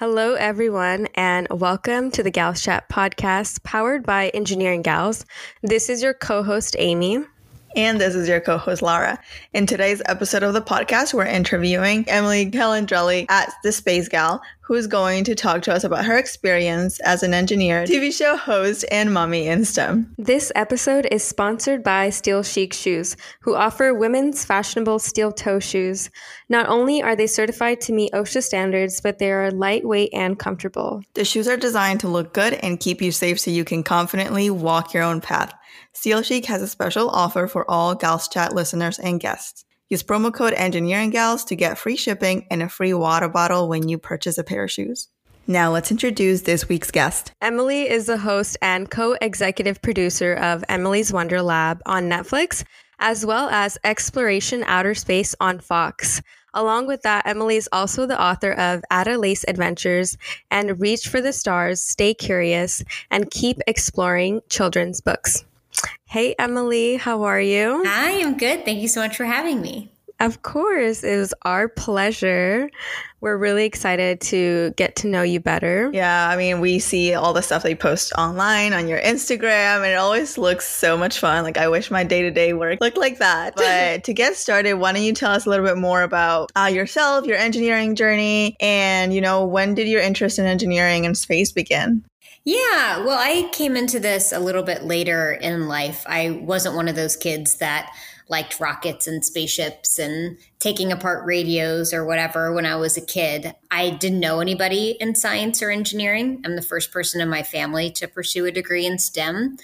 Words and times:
Hello, 0.00 0.32
everyone, 0.32 1.08
and 1.14 1.46
welcome 1.50 2.10
to 2.12 2.22
the 2.22 2.30
Gals 2.30 2.62
Chat 2.62 2.88
podcast 2.88 3.62
powered 3.64 4.06
by 4.06 4.30
Engineering 4.30 4.80
Gals. 4.80 5.26
This 5.62 5.90
is 5.90 6.02
your 6.02 6.14
co 6.14 6.42
host, 6.42 6.74
Amy. 6.78 7.18
And 7.76 8.00
this 8.00 8.16
is 8.16 8.28
your 8.28 8.40
co 8.40 8.58
host, 8.58 8.82
Lara. 8.82 9.18
In 9.52 9.64
today's 9.64 10.02
episode 10.06 10.42
of 10.42 10.54
the 10.54 10.60
podcast, 10.60 11.14
we're 11.14 11.24
interviewing 11.24 12.04
Emily 12.08 12.50
Calandrelli 12.50 13.26
at 13.28 13.52
The 13.62 13.70
Space 13.70 14.08
Gal, 14.08 14.42
who 14.62 14.74
is 14.74 14.88
going 14.88 15.22
to 15.24 15.36
talk 15.36 15.62
to 15.62 15.72
us 15.72 15.84
about 15.84 16.04
her 16.04 16.16
experience 16.16 16.98
as 17.00 17.22
an 17.22 17.32
engineer, 17.32 17.84
TV 17.84 18.12
show 18.12 18.36
host, 18.36 18.84
and 18.90 19.14
mommy 19.14 19.46
in 19.46 19.64
STEM. 19.64 20.12
This 20.18 20.50
episode 20.56 21.06
is 21.12 21.22
sponsored 21.22 21.84
by 21.84 22.10
Steel 22.10 22.42
Chic 22.42 22.72
Shoes, 22.72 23.16
who 23.40 23.54
offer 23.54 23.94
women's 23.94 24.44
fashionable 24.44 24.98
steel 24.98 25.30
toe 25.30 25.60
shoes. 25.60 26.10
Not 26.48 26.68
only 26.68 27.02
are 27.02 27.14
they 27.14 27.28
certified 27.28 27.80
to 27.82 27.92
meet 27.92 28.12
OSHA 28.12 28.42
standards, 28.42 29.00
but 29.00 29.18
they 29.18 29.30
are 29.30 29.52
lightweight 29.52 30.10
and 30.12 30.38
comfortable. 30.38 31.02
The 31.14 31.24
shoes 31.24 31.46
are 31.46 31.56
designed 31.56 32.00
to 32.00 32.08
look 32.08 32.34
good 32.34 32.54
and 32.54 32.80
keep 32.80 33.00
you 33.00 33.12
safe 33.12 33.38
so 33.38 33.52
you 33.52 33.64
can 33.64 33.84
confidently 33.84 34.50
walk 34.50 34.92
your 34.92 35.04
own 35.04 35.20
path. 35.20 35.54
Steel 35.92 36.22
Chic 36.22 36.46
has 36.46 36.62
a 36.62 36.68
special 36.68 37.10
offer 37.10 37.46
for 37.46 37.68
all 37.68 37.94
Gals 37.94 38.28
Chat 38.28 38.54
listeners 38.54 38.98
and 38.98 39.20
guests. 39.20 39.64
Use 39.88 40.04
promo 40.04 40.32
code 40.32 40.52
Engineering 40.52 41.10
Gals 41.10 41.44
to 41.44 41.56
get 41.56 41.76
free 41.76 41.96
shipping 41.96 42.46
and 42.48 42.62
a 42.62 42.68
free 42.68 42.94
water 42.94 43.28
bottle 43.28 43.68
when 43.68 43.88
you 43.88 43.98
purchase 43.98 44.38
a 44.38 44.44
pair 44.44 44.64
of 44.64 44.70
shoes. 44.70 45.08
Now 45.48 45.72
let's 45.72 45.90
introduce 45.90 46.42
this 46.42 46.68
week's 46.68 46.92
guest. 46.92 47.32
Emily 47.42 47.90
is 47.90 48.06
the 48.06 48.18
host 48.18 48.56
and 48.62 48.88
co 48.88 49.16
executive 49.20 49.82
producer 49.82 50.34
of 50.34 50.64
Emily's 50.68 51.12
Wonder 51.12 51.42
Lab 51.42 51.82
on 51.86 52.08
Netflix, 52.08 52.62
as 53.00 53.26
well 53.26 53.48
as 53.50 53.76
Xploration 53.84 54.62
Outer 54.66 54.94
Space 54.94 55.34
on 55.40 55.58
Fox. 55.58 56.22
Along 56.54 56.86
with 56.86 57.02
that, 57.02 57.26
Emily 57.26 57.56
is 57.56 57.68
also 57.72 58.06
the 58.06 58.20
author 58.20 58.52
of 58.52 58.84
Ada 58.92 59.18
Lace 59.18 59.44
Adventures 59.48 60.16
and 60.52 60.80
Reach 60.80 61.08
for 61.08 61.20
the 61.20 61.32
Stars, 61.32 61.82
Stay 61.82 62.14
Curious, 62.14 62.84
and 63.10 63.30
Keep 63.30 63.58
Exploring 63.66 64.40
children's 64.48 65.00
books. 65.00 65.44
Hey, 66.04 66.34
Emily, 66.38 66.96
how 66.96 67.22
are 67.22 67.40
you? 67.40 67.84
I 67.86 68.10
am 68.10 68.36
good. 68.36 68.64
Thank 68.64 68.80
you 68.80 68.88
so 68.88 69.00
much 69.00 69.16
for 69.16 69.24
having 69.24 69.60
me. 69.60 69.92
Of 70.18 70.42
course, 70.42 71.02
it 71.02 71.16
was 71.16 71.32
our 71.42 71.66
pleasure. 71.66 72.70
We're 73.22 73.38
really 73.38 73.64
excited 73.64 74.20
to 74.22 74.74
get 74.76 74.96
to 74.96 75.06
know 75.06 75.22
you 75.22 75.40
better. 75.40 75.90
Yeah, 75.94 76.28
I 76.28 76.36
mean, 76.36 76.60
we 76.60 76.78
see 76.78 77.14
all 77.14 77.32
the 77.32 77.40
stuff 77.40 77.62
they 77.62 77.74
post 77.74 78.12
online 78.18 78.74
on 78.74 78.86
your 78.86 79.00
Instagram, 79.00 79.76
and 79.76 79.86
it 79.86 79.94
always 79.94 80.36
looks 80.36 80.68
so 80.68 80.98
much 80.98 81.18
fun. 81.18 81.42
Like, 81.42 81.56
I 81.56 81.68
wish 81.68 81.90
my 81.90 82.04
day 82.04 82.20
to 82.20 82.30
day 82.30 82.52
work 82.52 82.80
looked 82.82 82.98
like 82.98 83.18
that. 83.20 83.56
But 83.56 84.04
to 84.04 84.12
get 84.12 84.36
started, 84.36 84.74
why 84.74 84.92
don't 84.92 85.02
you 85.02 85.14
tell 85.14 85.32
us 85.32 85.46
a 85.46 85.48
little 85.48 85.64
bit 85.64 85.78
more 85.78 86.02
about 86.02 86.50
uh, 86.54 86.70
yourself, 86.70 87.24
your 87.24 87.38
engineering 87.38 87.94
journey, 87.94 88.56
and, 88.60 89.14
you 89.14 89.22
know, 89.22 89.46
when 89.46 89.74
did 89.74 89.88
your 89.88 90.02
interest 90.02 90.38
in 90.38 90.44
engineering 90.44 91.06
and 91.06 91.16
space 91.16 91.50
begin? 91.50 92.04
Yeah, 92.50 93.04
well, 93.04 93.16
I 93.16 93.48
came 93.52 93.76
into 93.76 94.00
this 94.00 94.32
a 94.32 94.40
little 94.40 94.64
bit 94.64 94.82
later 94.82 95.30
in 95.34 95.68
life. 95.68 96.02
I 96.04 96.30
wasn't 96.30 96.74
one 96.74 96.88
of 96.88 96.96
those 96.96 97.14
kids 97.14 97.58
that 97.58 97.94
liked 98.28 98.58
rockets 98.58 99.06
and 99.06 99.24
spaceships 99.24 100.00
and 100.00 100.36
taking 100.58 100.90
apart 100.90 101.24
radios 101.24 101.94
or 101.94 102.04
whatever 102.04 102.52
when 102.52 102.66
I 102.66 102.74
was 102.74 102.96
a 102.96 103.06
kid. 103.06 103.54
I 103.70 103.90
didn't 103.90 104.18
know 104.18 104.40
anybody 104.40 104.96
in 104.98 105.14
science 105.14 105.62
or 105.62 105.70
engineering. 105.70 106.42
I'm 106.44 106.56
the 106.56 106.62
first 106.62 106.90
person 106.90 107.20
in 107.20 107.28
my 107.28 107.44
family 107.44 107.88
to 107.92 108.08
pursue 108.08 108.46
a 108.46 108.50
degree 108.50 108.84
in 108.84 108.98
STEM. 108.98 109.56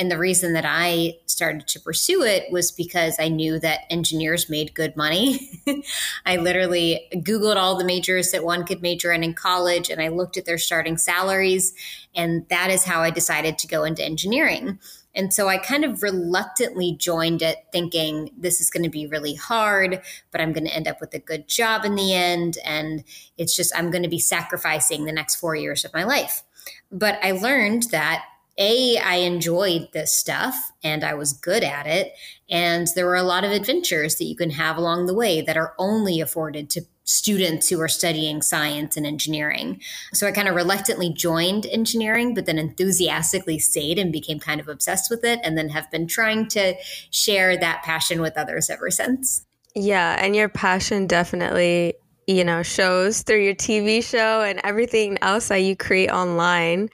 And 0.00 0.10
the 0.10 0.16
reason 0.16 0.54
that 0.54 0.64
I 0.66 1.18
started 1.26 1.68
to 1.68 1.78
pursue 1.78 2.22
it 2.22 2.50
was 2.50 2.72
because 2.72 3.16
I 3.20 3.28
knew 3.28 3.58
that 3.58 3.80
engineers 3.90 4.48
made 4.48 4.72
good 4.72 4.96
money. 4.96 5.60
I 6.24 6.38
literally 6.38 7.06
Googled 7.16 7.56
all 7.56 7.76
the 7.76 7.84
majors 7.84 8.30
that 8.30 8.42
one 8.42 8.64
could 8.64 8.80
major 8.80 9.12
in 9.12 9.22
in 9.22 9.34
college 9.34 9.90
and 9.90 10.00
I 10.00 10.08
looked 10.08 10.38
at 10.38 10.46
their 10.46 10.56
starting 10.56 10.96
salaries. 10.96 11.74
And 12.14 12.48
that 12.48 12.70
is 12.70 12.84
how 12.84 13.02
I 13.02 13.10
decided 13.10 13.58
to 13.58 13.66
go 13.66 13.84
into 13.84 14.02
engineering. 14.02 14.78
And 15.14 15.34
so 15.34 15.48
I 15.48 15.58
kind 15.58 15.84
of 15.84 16.02
reluctantly 16.02 16.96
joined 16.96 17.42
it 17.42 17.58
thinking 17.70 18.30
this 18.38 18.58
is 18.58 18.70
going 18.70 18.84
to 18.84 18.88
be 18.88 19.06
really 19.06 19.34
hard, 19.34 20.00
but 20.30 20.40
I'm 20.40 20.54
going 20.54 20.64
to 20.64 20.74
end 20.74 20.88
up 20.88 21.02
with 21.02 21.12
a 21.12 21.18
good 21.18 21.46
job 21.46 21.84
in 21.84 21.94
the 21.94 22.14
end. 22.14 22.56
And 22.64 23.04
it's 23.36 23.54
just, 23.54 23.76
I'm 23.76 23.90
going 23.90 24.04
to 24.04 24.08
be 24.08 24.18
sacrificing 24.18 25.04
the 25.04 25.12
next 25.12 25.34
four 25.34 25.54
years 25.54 25.84
of 25.84 25.92
my 25.92 26.04
life. 26.04 26.42
But 26.90 27.18
I 27.22 27.32
learned 27.32 27.84
that 27.90 28.24
a, 28.60 28.98
I 28.98 29.16
enjoyed 29.16 29.88
this 29.92 30.14
stuff 30.14 30.54
and 30.84 31.02
I 31.02 31.14
was 31.14 31.32
good 31.32 31.64
at 31.64 31.86
it. 31.86 32.12
And 32.48 32.86
there 32.94 33.06
were 33.06 33.16
a 33.16 33.22
lot 33.22 33.42
of 33.42 33.50
adventures 33.50 34.16
that 34.16 34.24
you 34.24 34.36
can 34.36 34.50
have 34.50 34.76
along 34.76 35.06
the 35.06 35.14
way 35.14 35.40
that 35.40 35.56
are 35.56 35.74
only 35.78 36.20
afforded 36.20 36.68
to 36.70 36.82
students 37.04 37.68
who 37.68 37.80
are 37.80 37.88
studying 37.88 38.42
science 38.42 38.96
and 38.96 39.06
engineering. 39.06 39.80
So 40.12 40.26
I 40.26 40.32
kind 40.32 40.46
of 40.46 40.54
reluctantly 40.54 41.12
joined 41.12 41.66
engineering, 41.66 42.34
but 42.34 42.46
then 42.46 42.58
enthusiastically 42.58 43.58
stayed 43.58 43.98
and 43.98 44.12
became 44.12 44.38
kind 44.38 44.60
of 44.60 44.68
obsessed 44.68 45.10
with 45.10 45.24
it, 45.24 45.40
and 45.42 45.58
then 45.58 45.70
have 45.70 45.90
been 45.90 46.06
trying 46.06 46.46
to 46.48 46.74
share 47.10 47.56
that 47.56 47.82
passion 47.82 48.20
with 48.20 48.36
others 48.36 48.70
ever 48.70 48.90
since. 48.90 49.44
Yeah, 49.74 50.16
and 50.22 50.36
your 50.36 50.48
passion 50.48 51.06
definitely 51.06 51.94
you 52.30 52.44
know, 52.44 52.62
shows 52.62 53.22
through 53.22 53.42
your 53.42 53.54
TV 53.54 54.02
show 54.02 54.42
and 54.42 54.60
everything 54.62 55.18
else 55.20 55.48
that 55.48 55.58
you 55.58 55.74
create 55.74 56.10
online. 56.10 56.88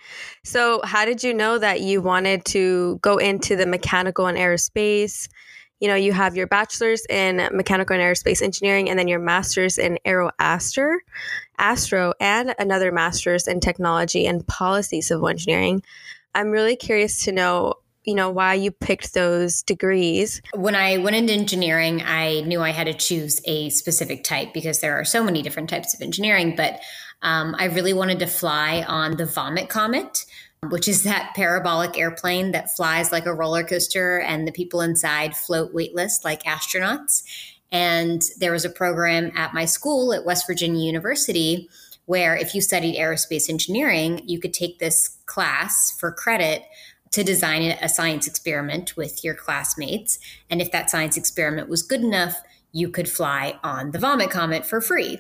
So, 0.45 0.81
how 0.83 1.05
did 1.05 1.23
you 1.23 1.35
know 1.35 1.59
that 1.59 1.81
you 1.81 2.01
wanted 2.01 2.45
to 2.47 2.99
go 3.03 3.19
into 3.19 3.57
the 3.57 3.67
mechanical 3.67 4.27
and 4.27 4.39
aerospace? 4.39 5.29
You 5.81 5.89
know, 5.89 5.95
you 5.95 6.15
have 6.15 6.37
your 6.37 6.47
bachelor's 6.47 7.05
in 7.11 7.37
mechanical 7.53 7.95
and 7.95 8.03
aerospace 8.03 8.41
engineering 8.41 8.89
and 8.89 8.99
then 8.99 9.09
your 9.09 9.19
master's 9.19 9.77
in 9.77 9.99
aero 10.07 10.31
astro, 10.39 10.97
astro 11.59 12.15
and 12.19 12.55
another 12.59 12.91
master's 12.91 13.47
in 13.47 13.61
technology 13.61 14.27
and 14.27 14.47
policy 14.47 15.03
civil 15.03 15.29
engineering. 15.29 15.83
I'm 16.35 16.51
really 16.51 16.77
curious 16.77 17.25
to 17.25 17.33
know 17.33 17.75
you 18.07 18.15
know 18.15 18.31
why 18.31 18.55
you 18.55 18.71
picked 18.71 19.15
those 19.15 19.63
degrees. 19.63 20.41
When 20.55 20.75
i 20.75 20.97
went 20.99 21.17
into 21.17 21.33
engineering 21.33 22.03
i 22.05 22.41
knew 22.43 22.61
i 22.61 22.71
had 22.71 22.87
to 22.87 22.95
choose 22.95 23.41
a 23.45 23.71
specific 23.71 24.25
type 24.25 24.55
because 24.55 24.81
there 24.81 24.99
are 24.99 25.05
so 25.05 25.23
many 25.23 25.43
different 25.43 25.69
types 25.69 25.95
of 25.95 26.01
engineering 26.01 26.55
but 26.57 26.81
um, 27.23 27.55
i 27.59 27.65
really 27.67 27.93
wanted 27.93 28.19
to 28.21 28.27
fly 28.27 28.85
on 28.87 29.17
the 29.17 29.27
vomit 29.27 29.69
comet 29.69 30.25
which 30.71 30.89
is 30.89 31.03
that 31.05 31.33
parabolic 31.35 31.99
airplane 31.99 32.53
that 32.53 32.75
flies 32.75 33.13
like 33.13 33.27
a 33.27 33.35
roller 33.35 33.63
coaster 33.63 34.21
and 34.21 34.47
the 34.47 34.53
people 34.53 34.81
inside 34.81 35.37
float 35.37 35.73
weightless 35.73 36.21
like 36.25 36.43
astronauts. 36.45 37.23
And 37.73 38.23
there 38.39 38.53
was 38.53 38.65
a 38.65 38.71
program 38.71 39.33
at 39.37 39.55
my 39.55 39.65
school 39.65 40.13
at 40.13 40.25
west 40.25 40.47
virginia 40.47 40.85
university 40.85 41.69
where 42.07 42.37
if 42.37 42.55
you 42.55 42.61
studied 42.61 42.97
aerospace 42.97 43.51
engineering 43.51 44.23
you 44.25 44.39
could 44.39 44.55
take 44.55 44.79
this 44.79 45.19
class 45.27 45.93
for 45.99 46.13
credit 46.13 46.63
to 47.17 47.25
design 47.25 47.63
a 47.63 47.89
science 47.89 48.27
experiment 48.27 48.95
with 48.95 49.25
your 49.25 49.35
classmates. 49.35 50.19
And 50.51 50.61
if 50.61 50.71
that 50.73 50.91
science 50.91 51.17
experiment 51.17 51.67
was 51.67 51.81
good 51.81 52.03
enough, 52.03 52.37
you 52.73 52.91
could 52.91 53.09
fly 53.09 53.59
on 53.65 53.93
the 53.93 53.99
Vomit 53.99 54.29
Comet 54.29 54.67
for 54.67 54.83
free 54.83 55.19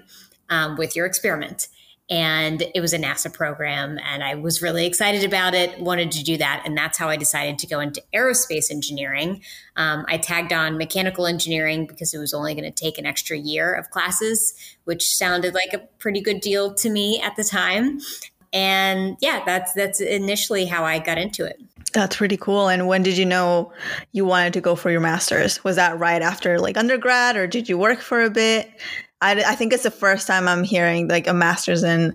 um, 0.50 0.76
with 0.76 0.94
your 0.94 1.06
experiment. 1.06 1.68
And 2.10 2.62
it 2.74 2.82
was 2.82 2.92
a 2.92 2.98
NASA 2.98 3.32
program, 3.32 3.98
and 4.04 4.22
I 4.22 4.34
was 4.34 4.60
really 4.60 4.84
excited 4.84 5.24
about 5.24 5.54
it, 5.54 5.80
wanted 5.80 6.12
to 6.12 6.22
do 6.22 6.36
that. 6.36 6.62
And 6.66 6.76
that's 6.76 6.98
how 6.98 7.08
I 7.08 7.16
decided 7.16 7.58
to 7.60 7.66
go 7.66 7.80
into 7.80 8.02
aerospace 8.14 8.70
engineering. 8.70 9.42
Um, 9.76 10.04
I 10.06 10.18
tagged 10.18 10.52
on 10.52 10.76
mechanical 10.76 11.26
engineering 11.26 11.86
because 11.86 12.12
it 12.12 12.18
was 12.18 12.34
only 12.34 12.54
going 12.54 12.70
to 12.70 12.70
take 12.70 12.98
an 12.98 13.06
extra 13.06 13.38
year 13.38 13.72
of 13.72 13.88
classes, 13.88 14.52
which 14.84 15.16
sounded 15.16 15.54
like 15.54 15.72
a 15.72 15.78
pretty 15.98 16.20
good 16.20 16.40
deal 16.40 16.74
to 16.74 16.90
me 16.90 17.22
at 17.22 17.36
the 17.36 17.42
time. 17.42 18.00
And 18.52 19.16
yeah, 19.20 19.42
that's 19.44 19.72
that's 19.72 20.00
initially 20.00 20.66
how 20.66 20.84
I 20.84 20.98
got 20.98 21.18
into 21.18 21.44
it. 21.44 21.60
That's 21.92 22.16
pretty 22.16 22.36
cool. 22.36 22.68
And 22.68 22.86
when 22.86 23.02
did 23.02 23.16
you 23.16 23.24
know 23.24 23.72
you 24.12 24.24
wanted 24.24 24.52
to 24.54 24.60
go 24.60 24.74
for 24.74 24.90
your 24.90 25.00
master's? 25.00 25.62
Was 25.64 25.76
that 25.76 25.98
right 25.98 26.20
after 26.20 26.58
like 26.58 26.76
undergrad 26.76 27.36
or 27.36 27.46
did 27.46 27.68
you 27.68 27.78
work 27.78 28.00
for 28.00 28.22
a 28.22 28.30
bit? 28.30 28.70
I, 29.22 29.32
I 29.32 29.54
think 29.54 29.72
it's 29.72 29.84
the 29.84 29.90
first 29.90 30.26
time 30.26 30.46
I'm 30.46 30.62
hearing 30.62 31.08
like 31.08 31.26
a 31.26 31.32
master's 31.32 31.82
in 31.82 32.14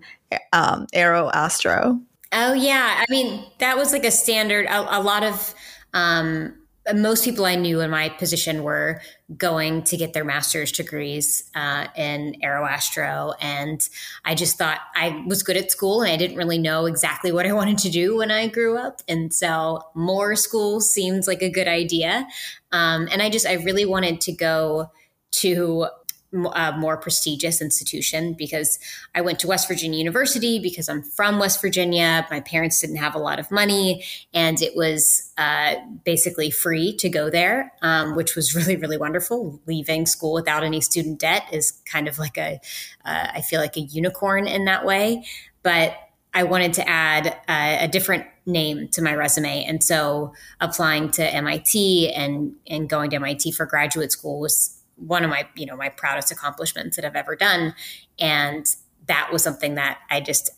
um, 0.54 0.88
aero 0.94 1.32
astro. 1.34 2.00
Oh, 2.32 2.54
yeah. 2.54 2.96
I 2.98 3.06
mean, 3.10 3.46
that 3.58 3.78
was 3.78 3.92
like 3.92 4.06
a 4.06 4.12
standard, 4.12 4.66
a, 4.68 5.00
a 5.00 5.02
lot 5.02 5.24
of 5.24 5.54
um, 5.94 6.54
most 6.96 7.24
people 7.24 7.46
I 7.46 7.56
knew 7.56 7.82
in 7.82 7.90
my 7.90 8.10
position 8.10 8.64
were 8.64 9.02
going 9.38 9.84
to 9.84 9.98
get 9.98 10.14
their 10.14 10.24
master's 10.24 10.72
degrees 10.72 11.50
uh, 11.56 11.88
in 11.96 12.36
aeroastro. 12.44 13.34
And 13.42 13.88
I 14.26 14.36
just 14.36 14.58
thought 14.58 14.80
I 14.96 15.24
was 15.28 15.44
good 15.44 15.58
at 15.58 15.72
school 15.72 16.02
and 16.02 16.12
I 16.12 16.18
didn't 16.18 16.38
really 16.38 16.58
know 16.58 16.86
exactly 16.86 17.32
what 17.32 17.46
I 17.46 17.54
wanted 17.62 17.78
to 17.80 17.90
do 17.90 18.18
when 18.18 18.32
I 18.32 18.48
grew 18.48 18.78
up. 18.78 19.02
And 19.08 19.34
so 19.34 19.82
more 19.96 20.36
school 20.36 20.82
seems 20.82 21.28
like 21.28 21.42
a 21.42 21.50
good 21.50 21.68
idea. 21.68 22.28
Um, 22.72 23.08
and 23.12 23.22
I 23.22 23.30
just, 23.30 23.46
I 23.46 23.54
really 23.54 23.86
wanted 23.86 24.22
to 24.22 24.32
go 24.32 24.92
to 25.32 25.88
a 26.34 26.74
more 26.78 26.98
prestigious 26.98 27.62
institution 27.62 28.34
because 28.34 28.80
I 29.14 29.22
went 29.22 29.40
to 29.40 29.48
West 29.48 29.68
Virginia 29.68 29.98
University 30.00 30.60
because 30.60 30.88
I'm 30.88 31.04
from 31.04 31.40
West 31.40 31.62
Virginia. 31.62 32.26
My 32.32 32.40
parents 32.40 32.80
didn't 32.80 32.98
have 32.98 33.16
a 33.16 33.20
lot 33.20 33.40
of 33.40 33.52
money, 33.52 34.04
and 34.34 34.62
it 34.62 34.76
was 34.76 35.32
uh, 35.38 35.76
basically 36.06 36.50
free 36.50 36.96
to 36.98 37.10
go 37.10 37.30
there, 37.30 37.74
um, 37.82 38.16
which 38.16 38.36
was 38.36 38.56
really, 38.56 38.78
really 38.78 38.98
wonderful. 38.98 39.60
Leaving 39.66 40.06
school 40.06 40.34
without 40.34 40.64
any 40.64 40.80
student 40.80 41.20
debt 41.20 41.44
is 41.52 41.72
kind 41.86 42.08
of 42.08 42.18
like 42.18 42.38
a, 42.38 42.60
uh, 43.04 43.28
I 43.34 43.42
feel 43.42 43.60
like 43.60 43.76
a 43.76 43.82
unicorn 43.82 44.48
in 44.48 44.66
that 44.66 44.86
way. 44.86 45.26
But 45.64 45.96
I 46.34 46.44
wanted 46.44 46.74
to 46.74 46.88
add 46.88 47.38
a, 47.50 47.86
a 47.86 47.88
different 47.90 48.26
name 48.46 48.88
to 48.90 49.02
my 49.02 49.14
resume, 49.14 49.66
and 49.66 49.84
so 49.84 50.34
applying 50.62 51.12
to 51.12 51.24
MIT 51.24 52.14
and 52.14 52.56
and 52.68 52.90
going 52.90 53.10
to 53.10 53.18
MIT 53.18 53.52
for 53.52 53.66
graduate 53.66 54.14
school 54.14 54.40
was 54.40 54.81
one 54.96 55.24
of 55.24 55.30
my 55.30 55.48
you 55.56 55.66
know 55.66 55.76
my 55.76 55.90
proudest 55.90 56.32
accomplishments 56.32 56.96
that 56.96 57.06
I've 57.06 57.16
ever 57.16 57.36
done, 57.36 57.74
and 58.20 58.66
that 59.08 59.30
was 59.32 59.44
something 59.44 59.76
that 59.76 60.00
I 60.10 60.22
just 60.22 60.52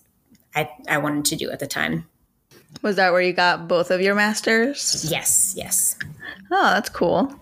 I, 0.55 0.69
I 0.87 0.97
wanted 0.97 1.25
to 1.25 1.35
do 1.35 1.51
at 1.51 1.59
the 1.59 1.67
time. 1.67 2.07
Was 2.81 2.95
that 2.95 3.11
where 3.11 3.21
you 3.21 3.33
got 3.33 3.67
both 3.67 3.91
of 3.91 4.01
your 4.01 4.15
masters? 4.15 5.05
Yes, 5.09 5.53
yes. 5.55 5.97
Oh, 6.51 6.71
that's 6.73 6.89
cool. 6.89 7.33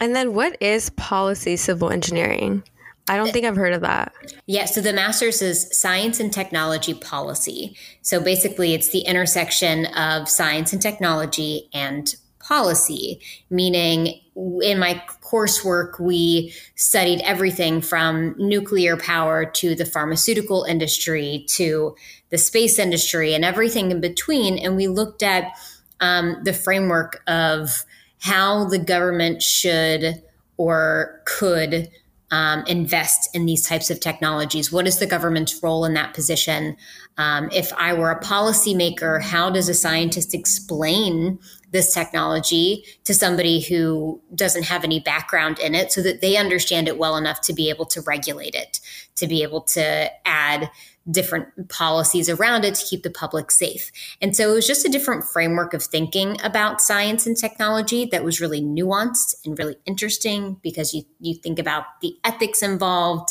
And 0.00 0.14
then 0.14 0.34
what 0.34 0.60
is 0.60 0.90
policy 0.90 1.56
civil 1.56 1.90
engineering? 1.90 2.62
I 3.08 3.16
don't 3.16 3.30
think 3.32 3.44
I've 3.44 3.56
heard 3.56 3.74
of 3.74 3.82
that. 3.82 4.12
Yeah, 4.46 4.64
so 4.64 4.80
the 4.80 4.92
master's 4.92 5.42
is 5.42 5.68
science 5.78 6.20
and 6.20 6.32
technology 6.32 6.94
policy. 6.94 7.76
So 8.00 8.18
basically, 8.18 8.72
it's 8.72 8.90
the 8.90 9.00
intersection 9.00 9.86
of 9.94 10.28
science 10.28 10.72
and 10.72 10.80
technology 10.80 11.68
and 11.74 12.14
policy, 12.40 13.20
meaning 13.50 14.20
in 14.36 14.78
my 14.78 15.02
coursework, 15.22 16.00
we 16.00 16.52
studied 16.74 17.20
everything 17.20 17.80
from 17.80 18.34
nuclear 18.38 18.96
power 18.96 19.44
to 19.44 19.74
the 19.74 19.84
pharmaceutical 19.84 20.64
industry 20.64 21.44
to 21.50 21.94
the 22.30 22.38
space 22.38 22.78
industry 22.78 23.34
and 23.34 23.44
everything 23.44 23.90
in 23.90 24.00
between. 24.00 24.58
And 24.58 24.76
we 24.76 24.88
looked 24.88 25.22
at 25.22 25.52
um, 26.00 26.36
the 26.42 26.52
framework 26.52 27.22
of 27.26 27.84
how 28.20 28.64
the 28.64 28.78
government 28.78 29.42
should 29.42 30.22
or 30.56 31.20
could 31.26 31.90
um, 32.30 32.64
invest 32.66 33.32
in 33.32 33.46
these 33.46 33.64
types 33.64 33.90
of 33.90 34.00
technologies? 34.00 34.72
What 34.72 34.88
is 34.88 34.98
the 34.98 35.06
government's 35.06 35.62
role 35.62 35.84
in 35.84 35.94
that 35.94 36.14
position? 36.14 36.76
Um, 37.16 37.48
if 37.52 37.72
I 37.74 37.94
were 37.94 38.10
a 38.10 38.20
policymaker, 38.20 39.22
how 39.22 39.50
does 39.50 39.68
a 39.68 39.74
scientist 39.74 40.34
explain 40.34 41.38
this 41.74 41.92
technology 41.92 42.84
to 43.02 43.12
somebody 43.12 43.60
who 43.60 44.22
doesn't 44.32 44.62
have 44.62 44.84
any 44.84 45.00
background 45.00 45.58
in 45.58 45.74
it 45.74 45.90
so 45.90 46.00
that 46.00 46.20
they 46.20 46.36
understand 46.36 46.86
it 46.86 46.96
well 46.98 47.16
enough 47.16 47.40
to 47.40 47.52
be 47.52 47.68
able 47.68 47.84
to 47.84 48.00
regulate 48.02 48.54
it, 48.54 48.78
to 49.16 49.26
be 49.26 49.42
able 49.42 49.60
to 49.60 50.08
add 50.24 50.70
different 51.10 51.68
policies 51.68 52.30
around 52.30 52.64
it 52.64 52.76
to 52.76 52.86
keep 52.86 53.02
the 53.02 53.10
public 53.10 53.50
safe. 53.50 53.90
And 54.22 54.36
so 54.36 54.52
it 54.52 54.54
was 54.54 54.68
just 54.68 54.86
a 54.86 54.88
different 54.88 55.24
framework 55.24 55.74
of 55.74 55.82
thinking 55.82 56.40
about 56.44 56.80
science 56.80 57.26
and 57.26 57.36
technology 57.36 58.06
that 58.06 58.22
was 58.22 58.40
really 58.40 58.62
nuanced 58.62 59.34
and 59.44 59.58
really 59.58 59.76
interesting 59.84 60.58
because 60.62 60.94
you, 60.94 61.02
you 61.18 61.34
think 61.34 61.58
about 61.58 62.00
the 62.00 62.16
ethics 62.22 62.62
involved 62.62 63.30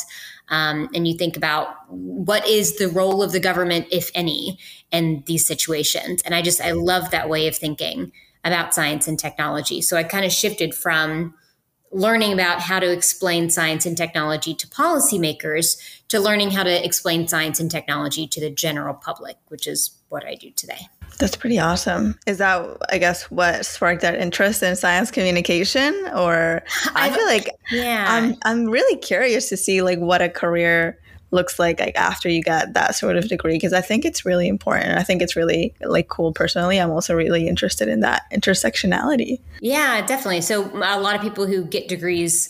um, 0.50 0.90
and 0.94 1.08
you 1.08 1.16
think 1.16 1.38
about 1.38 1.68
what 1.88 2.46
is 2.46 2.76
the 2.76 2.88
role 2.88 3.22
of 3.22 3.32
the 3.32 3.40
government, 3.40 3.86
if 3.90 4.10
any, 4.14 4.58
in 4.92 5.24
these 5.26 5.46
situations. 5.46 6.20
And 6.26 6.34
I 6.34 6.42
just, 6.42 6.60
I 6.60 6.72
love 6.72 7.10
that 7.10 7.30
way 7.30 7.48
of 7.48 7.56
thinking 7.56 8.12
about 8.44 8.74
science 8.74 9.08
and 9.08 9.18
technology. 9.18 9.80
So 9.80 9.96
I 9.96 10.04
kind 10.04 10.24
of 10.24 10.32
shifted 10.32 10.74
from 10.74 11.34
learning 11.90 12.32
about 12.32 12.60
how 12.60 12.80
to 12.80 12.90
explain 12.90 13.48
science 13.48 13.86
and 13.86 13.96
technology 13.96 14.52
to 14.52 14.66
policymakers 14.66 15.76
to 16.08 16.18
learning 16.18 16.50
how 16.50 16.64
to 16.64 16.84
explain 16.84 17.28
science 17.28 17.60
and 17.60 17.70
technology 17.70 18.26
to 18.26 18.40
the 18.40 18.50
general 18.50 18.94
public, 18.94 19.36
which 19.48 19.66
is 19.66 19.96
what 20.08 20.24
I 20.24 20.34
do 20.34 20.50
today. 20.50 20.88
That's 21.18 21.36
pretty 21.36 21.60
awesome. 21.60 22.18
Is 22.26 22.38
that, 22.38 22.66
I 22.90 22.98
guess, 22.98 23.30
what 23.30 23.64
sparked 23.64 24.02
that 24.02 24.16
interest 24.16 24.62
in 24.64 24.74
science 24.74 25.12
communication? 25.12 25.94
Or 26.14 26.64
I 26.96 27.10
feel 27.10 27.26
like 27.26 27.48
yeah. 27.70 28.06
I'm, 28.08 28.34
I'm 28.44 28.66
really 28.66 28.98
curious 28.98 29.48
to 29.50 29.56
see 29.56 29.80
like 29.80 30.00
what 30.00 30.20
a 30.20 30.28
career 30.28 30.98
looks 31.34 31.58
like 31.58 31.80
like 31.80 31.96
after 31.96 32.28
you 32.28 32.42
get 32.42 32.74
that 32.74 32.94
sort 32.94 33.16
of 33.16 33.28
degree 33.28 33.54
because 33.54 33.72
I 33.72 33.80
think 33.80 34.04
it's 34.04 34.24
really 34.24 34.48
important. 34.48 34.96
I 34.96 35.02
think 35.02 35.20
it's 35.20 35.36
really 35.36 35.74
like 35.80 36.08
cool 36.08 36.32
personally. 36.32 36.80
I'm 36.80 36.90
also 36.90 37.14
really 37.14 37.48
interested 37.48 37.88
in 37.88 38.00
that 38.00 38.22
intersectionality. 38.32 39.40
Yeah, 39.60 40.04
definitely. 40.06 40.40
So 40.40 40.64
a 40.74 41.00
lot 41.00 41.14
of 41.14 41.20
people 41.20 41.46
who 41.46 41.64
get 41.64 41.88
degrees 41.88 42.48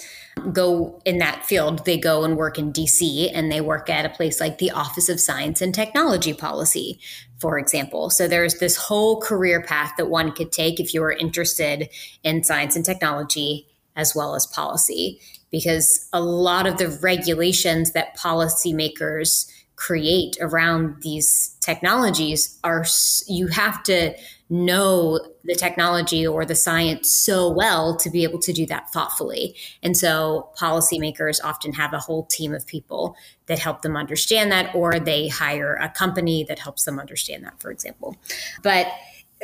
go 0.52 1.00
in 1.04 1.19
that 1.19 1.44
field. 1.44 1.84
They 1.84 1.98
go 1.98 2.25
and 2.25 2.36
work 2.36 2.58
in 2.58 2.72
DC 2.72 3.31
and 3.32 3.50
they 3.50 3.60
work 3.60 3.88
at 3.88 4.04
a 4.04 4.08
place 4.08 4.40
like 4.40 4.58
the 4.58 4.70
Office 4.70 5.08
of 5.08 5.20
Science 5.20 5.60
and 5.60 5.75
Technology 5.75 6.32
Policy, 6.32 6.98
for 7.38 7.58
example. 7.58 8.10
So 8.10 8.26
there's 8.26 8.56
this 8.56 8.76
whole 8.76 9.20
career 9.20 9.62
path 9.62 9.92
that 9.96 10.10
one 10.10 10.32
could 10.32 10.52
take 10.52 10.81
if 10.81 10.92
you 10.92 11.02
are 11.02 11.12
interested 11.12 11.88
in 12.22 12.44
science 12.44 12.76
and 12.76 12.84
technology 12.84 13.69
as 13.96 14.14
well 14.14 14.34
as 14.34 14.46
policy 14.46 15.20
because 15.54 16.08
a 16.12 16.20
lot 16.20 16.66
of 16.66 16.78
the 16.78 16.88
regulations 17.00 17.92
that 17.92 18.16
policymakers 18.16 19.48
create 19.76 20.36
around 20.40 21.00
these 21.02 21.56
technologies 21.60 22.58
are 22.64 22.84
you 23.28 23.46
have 23.46 23.80
to 23.84 24.12
know 24.50 25.20
the 25.44 25.54
technology 25.54 26.26
or 26.26 26.44
the 26.44 26.56
science 26.56 27.08
so 27.08 27.48
well 27.48 27.96
to 27.96 28.10
be 28.10 28.24
able 28.24 28.40
to 28.40 28.52
do 28.52 28.66
that 28.66 28.92
thoughtfully. 28.92 29.54
And 29.80 29.96
so 29.96 30.50
policymakers 30.58 31.38
often 31.44 31.72
have 31.74 31.92
a 31.92 32.00
whole 32.00 32.24
team 32.24 32.52
of 32.52 32.66
people 32.66 33.14
that 33.46 33.60
help 33.60 33.82
them 33.82 33.96
understand 33.96 34.50
that, 34.50 34.74
or 34.74 34.98
they 34.98 35.28
hire 35.28 35.76
a 35.76 35.88
company 35.88 36.42
that 36.48 36.58
helps 36.58 36.82
them 36.82 36.98
understand 36.98 37.44
that, 37.44 37.60
for 37.60 37.70
example. 37.70 38.16
But 38.64 38.88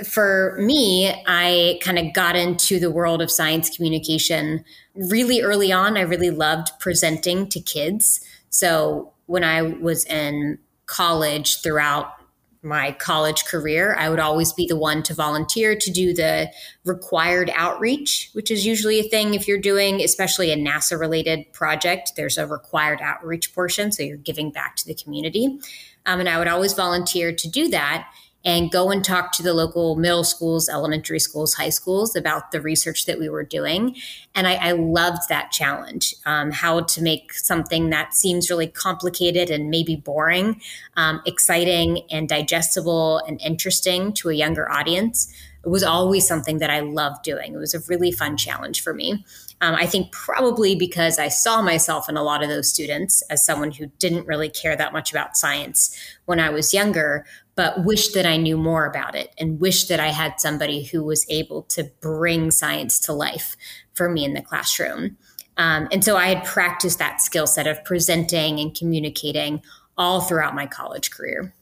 for 0.05 0.57
me, 0.59 1.13
I 1.27 1.79
kind 1.83 1.99
of 1.99 2.13
got 2.13 2.37
into 2.37 2.79
the 2.79 2.91
world 2.91 3.23
of 3.23 3.31
science 3.31 3.75
communication 3.75 4.65
really 4.95 5.41
early 5.43 5.73
on. 5.73 5.97
I 5.97 6.03
really 6.03 6.31
loved 6.31 6.71
presenting 6.79 7.49
to 7.49 7.61
kids. 7.61 8.21
So 8.51 9.13
when 9.27 9.45
I 9.45 9.63
was 9.63 10.05
in 10.07 10.59
college 10.87 11.63
throughout 11.63 12.15
my 12.63 12.93
college 12.93 13.47
career, 13.47 13.97
I 13.99 14.11
would 14.11 14.19
always 14.19 14.53
be 14.53 14.67
the 14.67 14.77
one 14.77 15.03
to 15.05 15.15
volunteer 15.15 15.75
to 15.75 15.91
do 15.91 16.13
the 16.13 16.51
required 16.85 17.51
outreach, 17.55 18.29
which 18.35 18.51
is 18.51 18.67
usually 18.67 19.01
a 19.01 19.09
thing 19.09 19.33
if 19.33 19.49
you're 19.49 19.59
doing, 19.59 20.03
especially 20.03 20.51
a 20.51 20.57
NASA 20.57 20.99
related 20.99 21.51
project. 21.53 22.13
There's 22.17 22.37
a 22.37 22.47
required 22.47 23.01
outreach 23.01 23.55
portion. 23.55 23.93
So 23.93 24.03
you're 24.03 24.19
giving 24.19 24.51
back 24.51 24.77
to 24.77 24.87
the 24.87 24.95
community. 24.95 25.59
Um, 26.05 26.21
and 26.21 26.29
I 26.29 26.39
would 26.39 26.49
always 26.49 26.75
volunteer 26.75 27.33
to 27.33 27.49
do 27.49 27.69
that 27.69 28.11
and 28.45 28.71
go 28.71 28.91
and 28.91 29.05
talk 29.05 29.33
to 29.33 29.43
the 29.43 29.53
local 29.53 29.97
middle 29.97 30.25
schools, 30.25 30.69
elementary 30.69 31.21
schools, 31.21 31.55
high 31.55 31.69
schools 31.69 32.17
about 32.17 32.53
the 32.53 32.61
research 32.61 33.05
that 33.07 33.19
we 33.19 33.29
were 33.29 33.45
doing. 33.45 33.97
And 34.35 34.47
I, 34.47 34.55
I 34.55 34.73
loved 34.73 35.29
that 35.29 35.51
challenge 35.51 36.15
um, 36.25 36.51
how 36.51 36.81
to 36.81 37.03
make 37.03 37.35
something 37.35 37.91
that 37.91 38.15
seems 38.15 38.49
really 38.49 38.69
complicated 38.69 39.51
and 39.51 39.69
maybe 39.69 39.97
boring, 39.97 40.61
um, 40.97 41.21
exciting 41.27 42.03
and 42.11 42.29
digestible 42.29 43.19
and 43.27 43.41
interesting 43.43 44.13
to 44.15 44.31
a 44.31 44.35
younger 44.35 44.71
audience. 44.71 45.33
It 45.63 45.69
was 45.69 45.83
always 45.83 46.27
something 46.27 46.59
that 46.59 46.71
I 46.71 46.81
loved 46.81 47.23
doing. 47.23 47.53
It 47.53 47.59
was 47.59 47.75
a 47.75 47.81
really 47.89 48.13
fun 48.13 48.39
challenge 48.39 48.83
for 48.83 48.95
me. 48.95 49.27
Um, 49.61 49.75
I 49.75 49.85
think 49.85 50.11
probably 50.11 50.75
because 50.75 51.19
I 51.19 51.29
saw 51.29 51.61
myself 51.61 52.09
in 52.09 52.17
a 52.17 52.23
lot 52.23 52.43
of 52.43 52.49
those 52.49 52.71
students 52.71 53.23
as 53.29 53.45
someone 53.45 53.73
who 53.73 53.87
didn't 53.99 54.27
really 54.27 54.49
care 54.49 54.75
that 54.75 54.95
much 54.95 55.11
about 55.11 55.37
science 55.37 55.95
when 56.25 56.41
I 56.41 56.49
was 56.49 56.73
younger, 56.73 57.27
but 57.61 57.85
wish 57.85 58.09
that 58.13 58.25
I 58.25 58.39
knew 58.39 58.57
more 58.57 58.87
about 58.87 59.15
it 59.15 59.35
and 59.37 59.61
wish 59.61 59.85
that 59.89 60.01
I 60.01 60.09
had 60.09 60.41
somebody 60.41 60.83
who 60.83 61.05
was 61.05 61.27
able 61.29 61.65
to 61.65 61.85
bring 62.01 62.51
science 62.51 62.99
to 63.01 63.13
life 63.13 63.55
for 63.93 64.09
me 64.09 64.25
in 64.25 64.33
the 64.33 64.41
classroom. 64.41 65.19
Um, 65.59 65.87
and 65.93 66.03
so 66.03 66.17
I 66.17 66.29
had 66.29 66.43
practiced 66.47 66.99
that 67.01 67.21
skill 67.21 67.47
set 67.47 67.67
of 67.67 67.85
presenting 67.85 68.61
and 68.61 68.75
communicating 68.75 69.61
all 69.99 70.23
throughout 70.23 70.55
my 70.55 70.65
college 70.65 71.11
career. 71.11 71.53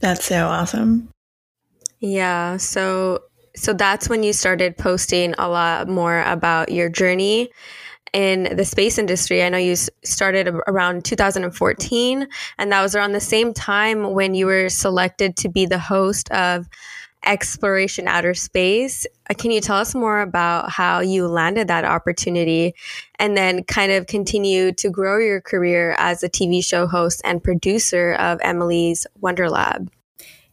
That's 0.00 0.26
so 0.26 0.48
awesome. 0.48 1.08
Yeah. 2.00 2.58
So 2.58 3.22
so 3.56 3.72
that's 3.72 4.06
when 4.06 4.22
you 4.22 4.34
started 4.34 4.76
posting 4.76 5.34
a 5.38 5.48
lot 5.48 5.88
more 5.88 6.20
about 6.24 6.70
your 6.70 6.90
journey 6.90 7.48
in 8.12 8.56
the 8.56 8.64
space 8.64 8.98
industry. 8.98 9.42
I 9.42 9.48
know 9.48 9.58
you 9.58 9.76
started 10.04 10.48
around 10.66 11.04
2014, 11.04 12.28
and 12.58 12.72
that 12.72 12.82
was 12.82 12.94
around 12.94 13.12
the 13.12 13.20
same 13.20 13.52
time 13.52 14.12
when 14.14 14.34
you 14.34 14.46
were 14.46 14.68
selected 14.68 15.36
to 15.38 15.48
be 15.48 15.66
the 15.66 15.78
host 15.78 16.30
of 16.30 16.68
Xploration 17.24 18.06
Outer 18.06 18.34
Space. 18.34 19.06
Uh, 19.28 19.34
can 19.34 19.50
you 19.50 19.60
tell 19.60 19.76
us 19.76 19.94
more 19.94 20.20
about 20.20 20.70
how 20.70 21.00
you 21.00 21.26
landed 21.26 21.68
that 21.68 21.84
opportunity 21.84 22.74
and 23.18 23.36
then 23.36 23.64
kind 23.64 23.92
of 23.92 24.06
continue 24.06 24.72
to 24.72 24.88
grow 24.88 25.18
your 25.18 25.40
career 25.40 25.94
as 25.98 26.22
a 26.22 26.28
TV 26.28 26.64
show 26.64 26.86
host 26.86 27.20
and 27.24 27.42
producer 27.42 28.14
of 28.14 28.38
Emily's 28.42 29.06
Wonder 29.20 29.50
Lab? 29.50 29.90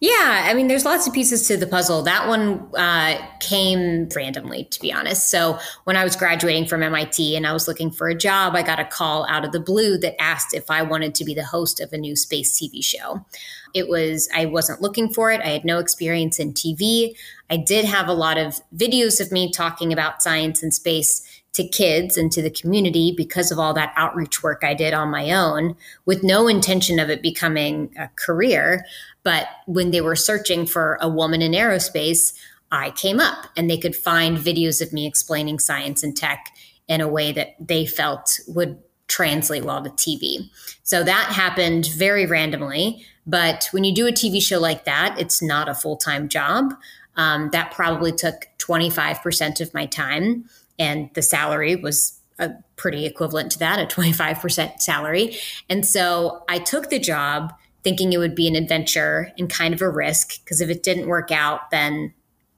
Yeah, 0.05 0.43
I 0.45 0.53
mean, 0.53 0.67
there's 0.67 0.85
lots 0.85 1.07
of 1.07 1.13
pieces 1.13 1.47
to 1.47 1.57
the 1.57 1.65
puzzle. 1.65 2.03
That 2.03 2.27
one 2.27 2.69
uh, 2.75 3.17
came 3.39 4.07
randomly, 4.15 4.65
to 4.65 4.79
be 4.79 4.93
honest. 4.93 5.31
So 5.31 5.57
when 5.85 5.95
I 5.95 6.03
was 6.03 6.15
graduating 6.15 6.67
from 6.67 6.83
MIT 6.83 7.35
and 7.35 7.47
I 7.47 7.53
was 7.53 7.67
looking 7.67 7.89
for 7.89 8.07
a 8.07 8.13
job, 8.13 8.53
I 8.55 8.62
got 8.62 8.79
a 8.79 8.85
call 8.85 9.25
out 9.27 9.45
of 9.45 9.51
the 9.51 9.59
blue 9.59 9.97
that 9.97 10.21
asked 10.21 10.53
if 10.53 10.69
I 10.69 10.83
wanted 10.83 11.15
to 11.15 11.25
be 11.25 11.33
the 11.33 11.43
host 11.43 11.79
of 11.79 11.91
a 11.91 11.97
new 11.97 12.15
space 12.15 12.55
TV 12.55 12.83
show. 12.83 13.25
It 13.74 13.88
was, 13.88 14.29
I 14.31 14.45
wasn't 14.45 14.79
looking 14.79 15.12
for 15.12 15.31
it. 15.31 15.41
I 15.41 15.47
had 15.47 15.65
no 15.65 15.79
experience 15.79 16.38
in 16.38 16.53
TV. 16.53 17.15
I 17.50 17.57
did 17.57 17.83
have 17.85 18.07
a 18.07 18.13
lot 18.13 18.38
of 18.38 18.62
videos 18.75 19.19
of 19.19 19.31
me 19.31 19.51
talking 19.51 19.91
about 19.91 20.21
science 20.21 20.62
and 20.62 20.71
space 20.71 21.24
to 21.55 21.65
kids 21.65 22.17
and 22.17 22.31
to 22.33 22.41
the 22.41 22.50
community 22.50 23.13
because 23.15 23.50
of 23.50 23.57
all 23.57 23.74
that 23.74 23.93
outreach 23.95 24.43
work 24.43 24.62
I 24.63 24.74
did 24.74 24.93
on 24.93 25.09
my 25.09 25.31
own 25.31 25.75
with 26.05 26.21
no 26.21 26.50
intention 26.50 27.00
of 27.00 27.09
it 27.09 27.21
becoming 27.21 27.93
a 27.97 28.09
career. 28.17 28.85
But 29.24 29.47
when 29.65 29.91
they 29.91 30.01
were 30.01 30.17
searching 30.17 30.65
for 30.65 30.97
a 31.00 31.07
woman 31.07 31.41
in 31.41 31.53
aerospace, 31.53 32.33
I 32.71 32.91
came 32.91 33.21
up 33.21 33.45
and 33.55 33.69
they 33.69 33.77
could 33.77 33.95
find 33.95 34.38
videos 34.38 34.81
of 34.81 34.91
me 34.91 35.07
explaining 35.07 35.59
science 35.59 36.03
and 36.03 36.15
tech 36.15 36.53
in 36.89 37.00
a 37.00 37.07
way 37.07 37.31
that 37.31 37.55
they 37.59 37.85
felt 37.85 38.38
would 38.50 38.77
translate 39.07 39.63
well 39.63 39.81
to 39.81 39.89
TV. 39.91 40.50
So 40.83 41.03
that 41.03 41.31
happened 41.31 41.88
very 41.95 42.25
randomly. 42.25 43.05
But 43.25 43.69
when 43.71 43.85
you 43.85 43.95
do 43.95 44.07
a 44.07 44.12
TV 44.12 44.41
show 44.41 44.59
like 44.59 44.83
that, 44.83 45.15
it's 45.17 45.41
not 45.41 45.69
a 45.69 45.74
full 45.74 45.95
time 45.95 46.27
job. 46.27 46.74
Um, 47.15 47.50
that 47.53 47.71
probably 47.71 48.12
took 48.12 48.50
25% 48.59 49.62
of 49.62 49.74
my 49.74 49.85
time 49.85 50.50
and 50.77 51.10
the 51.13 51.22
salary 51.22 51.75
was 51.75 52.20
a 52.39 52.51
pretty 52.75 53.05
equivalent 53.05 53.51
to 53.53 53.60
that, 53.60 53.79
a 53.79 53.86
25% 53.86 54.82
salary. 54.82 55.38
And 55.70 55.86
so 55.86 56.44
I 56.50 56.60
took 56.60 56.89
the 56.89 57.00
job 57.00 57.53
thinking 57.84 58.12
it 58.12 58.17
would 58.17 58.36
be 58.36 58.48
an 58.48 58.55
adventure 58.55 59.32
and 59.38 59.50
kind 59.50 59.74
of 59.74 59.82
a 59.82 59.89
risk 59.89 60.44
because 60.44 60.60
if 60.60 60.70
it 60.70 60.84
didn't 60.84 61.08
work 61.08 61.32
out, 61.32 61.70
then 61.72 62.13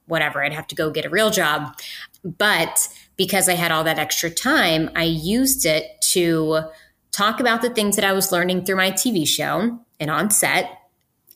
whatever, 0.06 0.42
I'd 0.42 0.54
have 0.54 0.66
to 0.68 0.74
go 0.74 0.90
get 0.90 1.04
a 1.04 1.10
real 1.10 1.30
job. 1.30 1.76
But 2.24 2.88
because 3.16 3.48
I 3.48 3.54
had 3.54 3.70
all 3.70 3.84
that 3.84 3.98
extra 3.98 4.30
time, 4.30 4.90
I 4.96 5.04
used 5.04 5.66
it 5.66 6.00
to 6.12 6.62
talk 7.12 7.40
about 7.40 7.62
the 7.62 7.70
things 7.70 7.96
that 7.96 8.04
I 8.04 8.12
was 8.12 8.32
learning 8.32 8.64
through 8.64 8.76
my 8.76 8.90
TV 8.90 9.26
show 9.26 9.78
and 10.00 10.10
on 10.10 10.30
set 10.30 10.77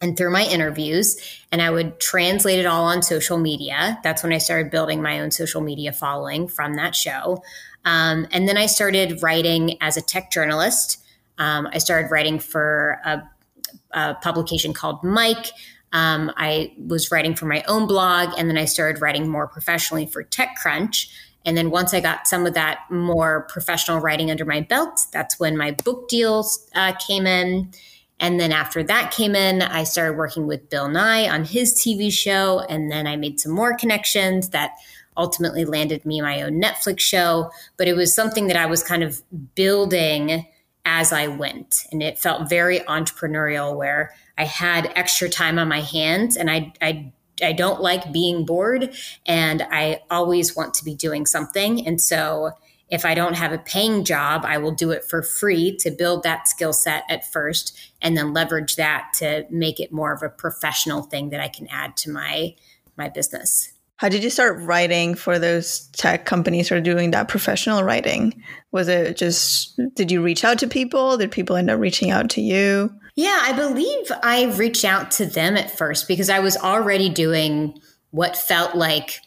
and 0.03 0.17
through 0.17 0.31
my 0.31 0.45
interviews 0.45 1.17
and 1.51 1.63
i 1.63 1.71
would 1.71 1.99
translate 2.01 2.59
it 2.59 2.67
all 2.67 2.85
on 2.85 3.03
social 3.03 3.39
media. 3.39 3.99
That's 4.03 4.23
when 4.23 4.33
i 4.33 4.39
started 4.39 4.71
building 4.71 5.01
my 5.01 5.21
own 5.21 5.31
social 5.31 5.63
media 5.63 5.93
following 5.93 6.49
from 6.49 6.75
that 6.75 6.95
show. 6.95 7.43
Um, 7.85 8.27
and 8.33 8.49
then 8.49 8.59
i 8.59 8.67
started 8.67 9.23
writing 9.23 9.79
as 9.81 9.97
a 9.97 10.03
tech 10.03 10.31
journalist. 10.31 10.99
Um, 11.39 11.69
i 11.73 11.79
started 11.79 12.11
writing 12.11 12.39
for 12.39 13.01
a, 13.05 13.23
a 13.93 14.15
publication 14.17 14.75
called 14.75 15.03
Mic. 15.03 15.53
Um, 15.93 16.33
i 16.37 16.75
was 16.77 17.11
writing 17.11 17.35
for 17.35 17.47
my 17.47 17.63
own 17.69 17.87
blog 17.87 18.35
and 18.37 18.49
then 18.49 18.59
i 18.59 18.67
started 18.67 19.01
writing 19.01 19.29
more 19.29 19.47
professionally 19.47 20.07
for 20.07 20.25
TechCrunch. 20.25 21.09
And 21.45 21.57
then 21.57 21.71
once 21.71 21.93
I 21.93 22.01
got 22.01 22.29
some 22.29 22.47
of 22.47 22.55
that 22.55 22.81
more 22.89 23.47
professional 23.49 23.99
writing 23.99 24.31
under 24.31 24.45
my 24.45 24.61
belt, 24.61 25.07
that's 25.13 25.41
when 25.41 25.57
my 25.57 25.73
book 25.73 26.09
deals 26.09 26.69
uh, 26.75 26.93
came 26.93 27.27
in. 27.27 27.73
And 28.23 28.38
then 28.38 28.52
after 28.52 28.85
that 28.85 29.11
came 29.11 29.35
in, 29.35 29.61
I 29.61 29.83
started 29.83 30.17
working 30.17 30.47
with 30.47 30.71
Bill 30.71 30.88
Nye 30.88 31.29
on 31.29 31.45
his 31.45 31.75
TV 31.75 32.11
show. 32.11 32.61
And 32.71 32.91
then 32.91 33.07
I 33.09 33.17
made 33.17 33.41
some 33.41 33.52
more 33.52 33.76
connections 33.76 34.50
that 34.50 34.76
ultimately 35.17 35.64
landed 35.64 36.07
me 36.07 36.21
my 36.21 36.41
own 36.41 36.62
Netflix 36.62 37.00
show. 37.00 37.50
But 37.76 37.88
it 37.88 37.97
was 37.97 38.14
something 38.14 38.47
that 38.47 38.57
I 38.57 38.67
was 38.67 38.85
kind 38.85 39.02
of 39.02 39.21
building 39.57 40.47
as 40.85 41.12
I 41.12 41.26
went. 41.26 41.85
And 41.91 42.00
it 42.00 42.17
felt 42.17 42.49
very 42.49 42.79
entrepreneurial 42.81 43.76
where 43.76 44.14
I 44.38 44.45
had 44.45 44.93
extra 44.95 45.29
time 45.29 45.59
on 45.59 45.69
my 45.69 45.81
hands 45.81 46.37
and 46.37 46.50
I, 46.50 46.73
I 46.81 47.12
I 47.43 47.52
don't 47.52 47.81
like 47.81 48.12
being 48.12 48.45
bored 48.45 48.95
and 49.26 49.62
I 49.71 50.02
always 50.11 50.55
want 50.55 50.75
to 50.75 50.85
be 50.85 50.95
doing 50.95 51.26
something. 51.26 51.85
And 51.85 52.00
so 52.00 52.52
if 52.93 53.07
I 53.07 53.15
don't 53.15 53.35
have 53.35 53.53
a 53.53 53.59
paying 53.59 54.05
job, 54.05 54.45
I 54.45 54.59
will 54.59 54.71
do 54.71 54.91
it 54.91 55.03
for 55.03 55.23
free 55.23 55.75
to 55.79 55.91
build 55.91 56.25
that 56.25 56.47
skill 56.47 56.75
set 56.75 57.05
at 57.09 57.25
first 57.33 57.75
and 58.03 58.15
then 58.15 58.35
leverage 58.35 58.77
that 58.77 59.13
to 59.15 59.47
make 59.49 59.81
it 59.81 59.93
more 59.93 60.13
of 60.13 60.23
a 60.23 60.29
professional 60.29 61.03
thing 61.03 61.31
that 61.31 61.41
I 61.41 61.49
can 61.49 61.67
add 61.69 61.97
to 61.97 62.13
my 62.13 62.55
my 62.99 63.09
business. 63.09 63.73
How 63.97 64.11
did 64.11 64.23
you 64.23 64.29
start 64.29 64.61
writing 64.61 65.15
for 65.15 65.39
those 65.39 65.89
tech 65.93 66.27
companies 66.27 66.71
or 66.71 66.83
doing 66.83 67.13
that 67.13 67.29
professional 67.29 67.83
writing? 67.83 68.43
Was 68.73 68.89
it 68.89 69.17
just 69.17 69.81
did 69.95 70.13
you 70.13 70.23
reach 70.23 70.45
out 70.45 70.59
to 70.59 70.69
people? 70.69 71.17
Did 71.17 71.31
people 71.31 71.57
end 71.57 71.71
up 71.71 71.81
reaching 71.81 72.11
out 72.11 72.29
to 72.31 72.43
you? 72.43 72.95
Yeah, 73.15 73.39
I 73.41 73.55
believe 73.55 74.13
I 74.23 74.55
reached 74.57 74.85
out 74.85 75.11
to 75.13 75.25
them 75.25 75.57
at 75.57 75.71
first 75.71 76.09
because 76.09 76.29
I 76.29 76.41
was 76.41 76.59
already 76.59 77.09
doing 77.09 77.81
what 78.11 78.37
felt 78.37 78.75
like 78.75 79.19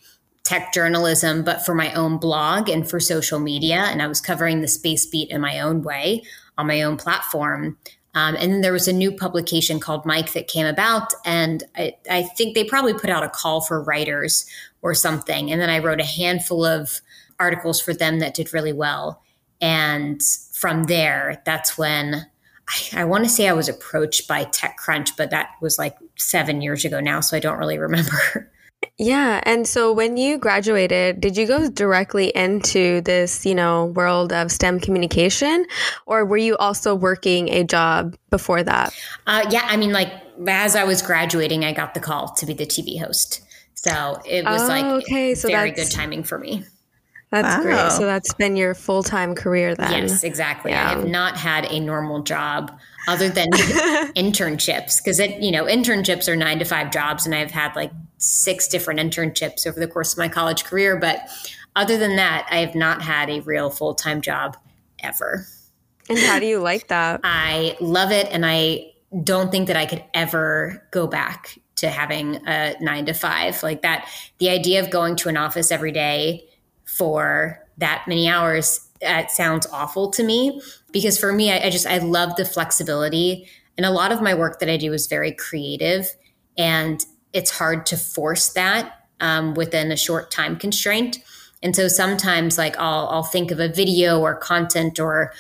tech 0.46 0.72
journalism, 0.74 1.44
but 1.44 1.66
for 1.66 1.76
my 1.76 1.92
own 1.94 2.18
blog 2.18 2.70
and 2.70 2.90
for 2.90 3.00
social 3.00 3.40
media. 3.40 3.88
And 3.90 4.02
I 4.02 4.08
was 4.08 4.22
covering 4.22 4.62
the 4.62 4.68
space 4.68 5.06
beat 5.06 5.30
in 5.32 5.42
my 5.42 5.60
own 5.60 5.82
way 5.82 6.24
on 6.58 6.68
my 6.68 6.84
own 6.84 6.96
platform. 6.96 7.78
Um, 8.14 8.36
and 8.36 8.54
then 8.54 8.62
there 8.62 8.72
was 8.72 8.88
a 8.88 8.94
new 8.94 9.12
publication 9.12 9.80
called 9.80 10.06
Mic 10.06 10.32
that 10.34 10.48
came 10.48 10.68
about. 10.68 11.14
And 11.26 11.64
I, 11.76 11.96
I 12.10 12.24
think 12.24 12.56
they 12.56 12.64
probably 12.64 12.94
put 12.94 13.10
out 13.10 13.24
a 13.24 13.30
call 13.30 13.60
for 13.60 13.84
writers 13.84 14.46
or 14.82 14.94
something. 14.94 15.52
And 15.52 15.60
then 15.60 15.70
I 15.70 15.80
wrote 15.80 16.00
a 16.00 16.06
handful 16.06 16.64
of 16.64 17.02
articles 17.40 17.82
for 17.82 17.94
them 17.94 18.20
that 18.20 18.36
did 18.36 18.54
really 18.54 18.72
well. 18.72 19.22
And 19.60 20.22
from 20.54 20.84
there, 20.84 21.42
that's 21.46 21.78
when 21.78 22.28
I, 22.70 23.02
I 23.02 23.04
want 23.04 23.26
to 23.26 23.30
say 23.30 23.50
I 23.50 23.54
was 23.54 23.68
approached 23.68 24.28
by 24.28 24.46
TechCrunch, 24.46 25.18
but 25.18 25.32
that 25.32 25.50
was 25.60 25.78
like 25.78 25.98
seven 26.16 26.62
years 26.62 26.86
ago 26.86 27.00
now. 27.00 27.20
So 27.20 27.36
I 27.36 27.40
don't 27.40 27.58
really 27.58 27.80
remember. 27.80 28.52
Yeah. 28.98 29.42
And 29.44 29.68
so 29.68 29.92
when 29.92 30.16
you 30.16 30.38
graduated, 30.38 31.20
did 31.20 31.36
you 31.36 31.46
go 31.46 31.70
directly 31.70 32.32
into 32.34 33.02
this, 33.02 33.46
you 33.46 33.54
know, 33.54 33.86
world 33.88 34.32
of 34.32 34.52
STEM 34.52 34.80
communication 34.80 35.66
or 36.06 36.24
were 36.24 36.38
you 36.38 36.56
also 36.58 36.96
working 36.96 37.50
a 37.50 37.66
job 37.66 38.16
before 38.30 38.64
that? 38.64 38.94
Uh, 39.28 39.46
yeah. 39.50 39.64
I 39.66 39.76
mean, 39.76 39.92
like 39.92 40.12
as 40.48 40.78
I 40.78 40.86
was 40.86 41.02
graduating, 41.02 41.66
I 41.66 41.74
got 41.74 41.94
the 41.94 42.00
call 42.00 42.30
to 42.36 42.46
be 42.46 42.54
the 42.54 42.66
TV 42.66 43.00
host. 43.00 43.42
So 43.74 44.22
it 44.26 44.46
was 44.46 44.62
oh, 44.64 44.68
like 44.68 44.86
okay. 45.04 45.36
so 45.36 45.50
very 45.50 45.72
good 45.72 45.92
timing 45.92 46.24
for 46.24 46.40
me. 46.40 46.64
That's 47.32 47.58
wow. 47.58 47.64
great. 47.64 47.92
So 47.92 48.06
that's 48.06 48.34
been 48.34 48.56
your 48.56 48.74
full 48.74 49.04
time 49.04 49.36
career 49.36 49.76
then. 49.76 50.04
Yes, 50.04 50.24
exactly. 50.24 50.72
Yeah. 50.72 50.86
I 50.86 50.90
have 50.94 51.08
not 51.08 51.36
had 51.38 51.66
a 51.66 51.80
normal 51.80 52.24
job 52.24 52.72
other 53.08 53.30
than 53.30 53.52
internships 53.52 55.04
because 55.04 55.20
it, 55.20 55.42
you 55.42 55.52
know, 55.52 55.66
internships 55.66 56.28
are 56.28 56.36
nine 56.36 56.60
to 56.60 56.66
five 56.66 56.92
jobs, 56.92 57.26
and 57.26 57.36
I've 57.36 57.52
had 57.52 57.76
like 57.76 57.92
six 58.18 58.68
different 58.68 59.00
internships 59.00 59.68
over 59.68 59.80
the 59.80 59.88
course 59.88 60.14
of 60.14 60.18
my 60.18 60.28
college 60.28 60.64
career. 60.64 60.98
But 60.98 61.28
other 61.76 61.98
than 61.98 62.16
that, 62.16 62.48
I 62.50 62.58
have 62.58 62.76
not 62.76 63.02
had 63.02 63.30
a 63.30 63.42
real 63.42 63.70
full 63.70 63.96
time 63.96 64.22
job 64.22 64.58
ever. 65.00 65.46
And 66.10 66.20
how 66.20 66.40
do 66.40 66.46
you 66.46 66.60
like 66.60 66.88
that? 66.88 67.22
I 67.24 67.78
love 67.80 68.12
it. 68.12 68.28
And 68.32 68.46
I 68.46 68.92
don't 69.24 69.52
think 69.52 69.68
that 69.68 69.78
I 69.78 69.86
could 69.86 70.04
ever 70.14 70.88
go 70.92 71.08
back 71.08 71.60
to 71.76 71.90
having 71.90 72.36
a 72.48 72.76
nine 72.80 73.06
to 73.06 73.14
five 73.14 73.62
like 73.64 73.82
that. 73.82 74.08
The 74.38 74.50
idea 74.50 74.82
of 74.82 74.90
going 74.90 75.16
to 75.18 75.30
an 75.30 75.38
office 75.38 75.72
every 75.72 75.92
day 75.92 76.48
for 76.86 77.66
that 77.78 78.06
many 78.08 78.30
hours 78.30 78.86
that 79.02 79.32
sounds 79.32 79.68
awful 79.68 80.10
to 80.12 80.24
me 80.24 80.62
because 80.92 81.18
for 81.18 81.34
me 81.34 81.52
I, 81.52 81.68
I, 81.68 81.70
just 81.70 81.86
i 81.86 81.98
love 81.98 82.36
the 82.36 82.46
flexibility 82.46 83.48
and 83.78 83.86
a 83.86 83.92
lot 83.92 84.12
of 84.12 84.22
my 84.22 84.34
work 84.34 84.60
that 84.60 84.70
i 84.70 84.78
do 84.78 84.94
is 84.94 85.08
very 85.08 85.32
creative 85.32 86.08
and 86.58 87.04
it's 87.36 87.52
hard 87.52 87.86
to 87.86 87.98
force 87.98 88.50
that 88.54 89.08
um, 89.20 89.54
within 89.54 89.92
a 89.92 89.98
short 89.98 90.32
time 90.32 90.56
constraint. 90.56 91.20
And 91.62 91.76
so 91.76 91.88
sometimes, 91.90 92.58
like, 92.58 92.78
I'll, 92.80 93.08
I'll 93.10 93.24
think 93.24 93.52
of 93.52 93.60
a 93.60 93.68
video 93.68 94.22
or 94.22 94.36
content 94.36 95.00
or 95.00 95.34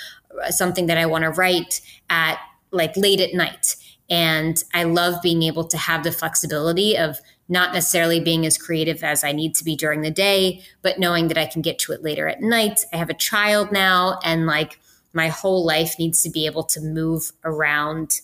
something 0.49 0.87
that 0.87 0.97
I 0.97 1.05
want 1.05 1.23
to 1.23 1.29
write 1.29 1.79
at 2.09 2.37
like 2.71 2.97
late 2.97 3.21
at 3.21 3.33
night. 3.33 3.77
And 4.09 4.61
I 4.73 4.83
love 4.83 5.21
being 5.23 5.43
able 5.43 5.63
to 5.63 5.77
have 5.77 6.03
the 6.03 6.11
flexibility 6.11 6.97
of 6.97 7.19
not 7.47 7.73
necessarily 7.73 8.19
being 8.19 8.45
as 8.45 8.57
creative 8.57 9.03
as 9.03 9.23
I 9.23 9.31
need 9.31 9.55
to 9.55 9.63
be 9.63 9.75
during 9.75 10.01
the 10.01 10.11
day, 10.11 10.61
but 10.81 10.99
knowing 10.99 11.29
that 11.29 11.37
I 11.37 11.45
can 11.45 11.61
get 11.61 11.79
to 11.79 11.93
it 11.93 12.03
later 12.03 12.27
at 12.27 12.41
night. 12.41 12.83
I 12.91 12.97
have 12.97 13.09
a 13.09 13.15
child 13.15 13.71
now, 13.71 14.19
and 14.23 14.45
like 14.45 14.79
my 15.13 15.29
whole 15.29 15.65
life 15.65 15.97
needs 15.97 16.21
to 16.23 16.29
be 16.29 16.45
able 16.45 16.63
to 16.63 16.81
move 16.81 17.31
around 17.45 18.19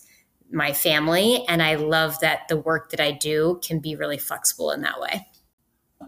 my 0.52 0.72
family. 0.72 1.44
And 1.48 1.62
I 1.62 1.76
love 1.76 2.18
that 2.20 2.48
the 2.48 2.56
work 2.56 2.90
that 2.90 3.00
I 3.00 3.12
do 3.12 3.60
can 3.62 3.78
be 3.78 3.96
really 3.96 4.18
flexible 4.18 4.70
in 4.70 4.82
that 4.82 5.00
way. 5.00 5.26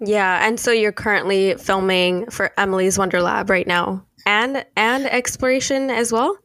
Yeah, 0.01 0.47
and 0.47 0.59
so 0.59 0.71
you're 0.71 0.93
currently 0.93 1.55
filming 1.55 2.29
for 2.31 2.53
Emily's 2.59 2.99
Wonder 2.99 3.23
Lab 3.23 3.51
right 3.51 3.67
now, 3.67 4.05
and 4.27 4.65
and 4.77 5.07
Xploration 5.07 5.91
as 5.91 6.13
well. 6.13 6.37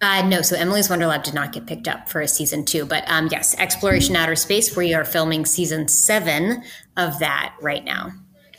Uh, 0.00 0.26
no, 0.26 0.42
so 0.42 0.56
Emily's 0.56 0.90
Wonder 0.90 1.06
Lab 1.06 1.22
did 1.22 1.34
not 1.34 1.52
get 1.52 1.66
picked 1.66 1.88
up 1.88 2.08
for 2.08 2.20
a 2.20 2.28
season 2.28 2.64
two, 2.64 2.84
but 2.84 3.04
um, 3.06 3.28
yes, 3.30 3.54
Xploration 3.56 4.14
Outer 4.16 4.36
Space. 4.36 4.76
We 4.76 4.92
are 4.92 5.04
filming 5.04 5.46
season 5.46 5.88
seven 5.88 6.62
of 6.96 7.18
that 7.20 7.54
right 7.60 7.84
now. 7.84 8.10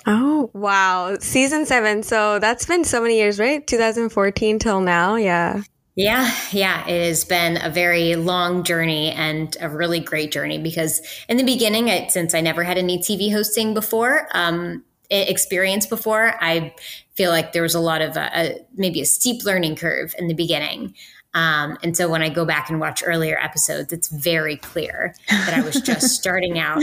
Oh 0.08 0.50
wow, 0.54 1.18
season 1.20 1.66
seven. 1.66 2.04
So 2.04 2.40
that's 2.40 2.66
been 2.66 2.84
so 2.84 3.02
many 3.02 3.18
years, 3.18 3.40
right? 3.40 3.66
2014 3.66 4.60
till 4.60 4.82
now. 4.82 5.16
Yeah. 5.16 5.64
Yeah, 5.96 6.30
yeah, 6.52 6.86
it 6.88 7.08
has 7.08 7.24
been 7.24 7.58
a 7.64 7.70
very 7.70 8.16
long 8.18 8.64
journey 8.64 9.12
and 9.12 9.56
a 9.62 9.70
really 9.70 10.02
great 10.02 10.30
journey 10.32 10.58
because 10.58 11.02
in 11.30 11.38
the 11.38 11.44
beginning, 11.44 11.90
I, 11.90 12.08
since 12.08 12.34
I 12.34 12.42
never 12.42 12.64
had 12.64 12.78
any 12.78 13.00
TV 13.00 13.32
hosting 13.32 13.74
before, 13.74 14.28
um, 14.34 14.84
experience 15.10 15.86
before, 15.86 16.34
I 16.44 16.74
feel 17.16 17.30
like 17.32 17.54
there 17.54 17.62
was 17.62 17.76
a 17.76 17.80
lot 17.80 18.02
of 18.02 18.18
a, 18.18 18.30
a, 18.34 18.66
maybe 18.76 19.00
a 19.00 19.06
steep 19.06 19.46
learning 19.46 19.78
curve 19.78 20.14
in 20.18 20.28
the 20.28 20.34
beginning. 20.34 20.96
Um, 21.36 21.78
and 21.84 21.96
so 21.96 22.10
when 22.10 22.22
I 22.24 22.30
go 22.30 22.46
back 22.46 22.70
and 22.70 22.80
watch 22.80 23.04
earlier 23.06 23.38
episodes, 23.38 23.92
it's 23.92 24.08
very 24.08 24.56
clear 24.56 25.14
that 25.28 25.54
I 25.54 25.62
was 25.62 25.82
just 25.82 26.16
starting 26.20 26.58
out. 26.58 26.82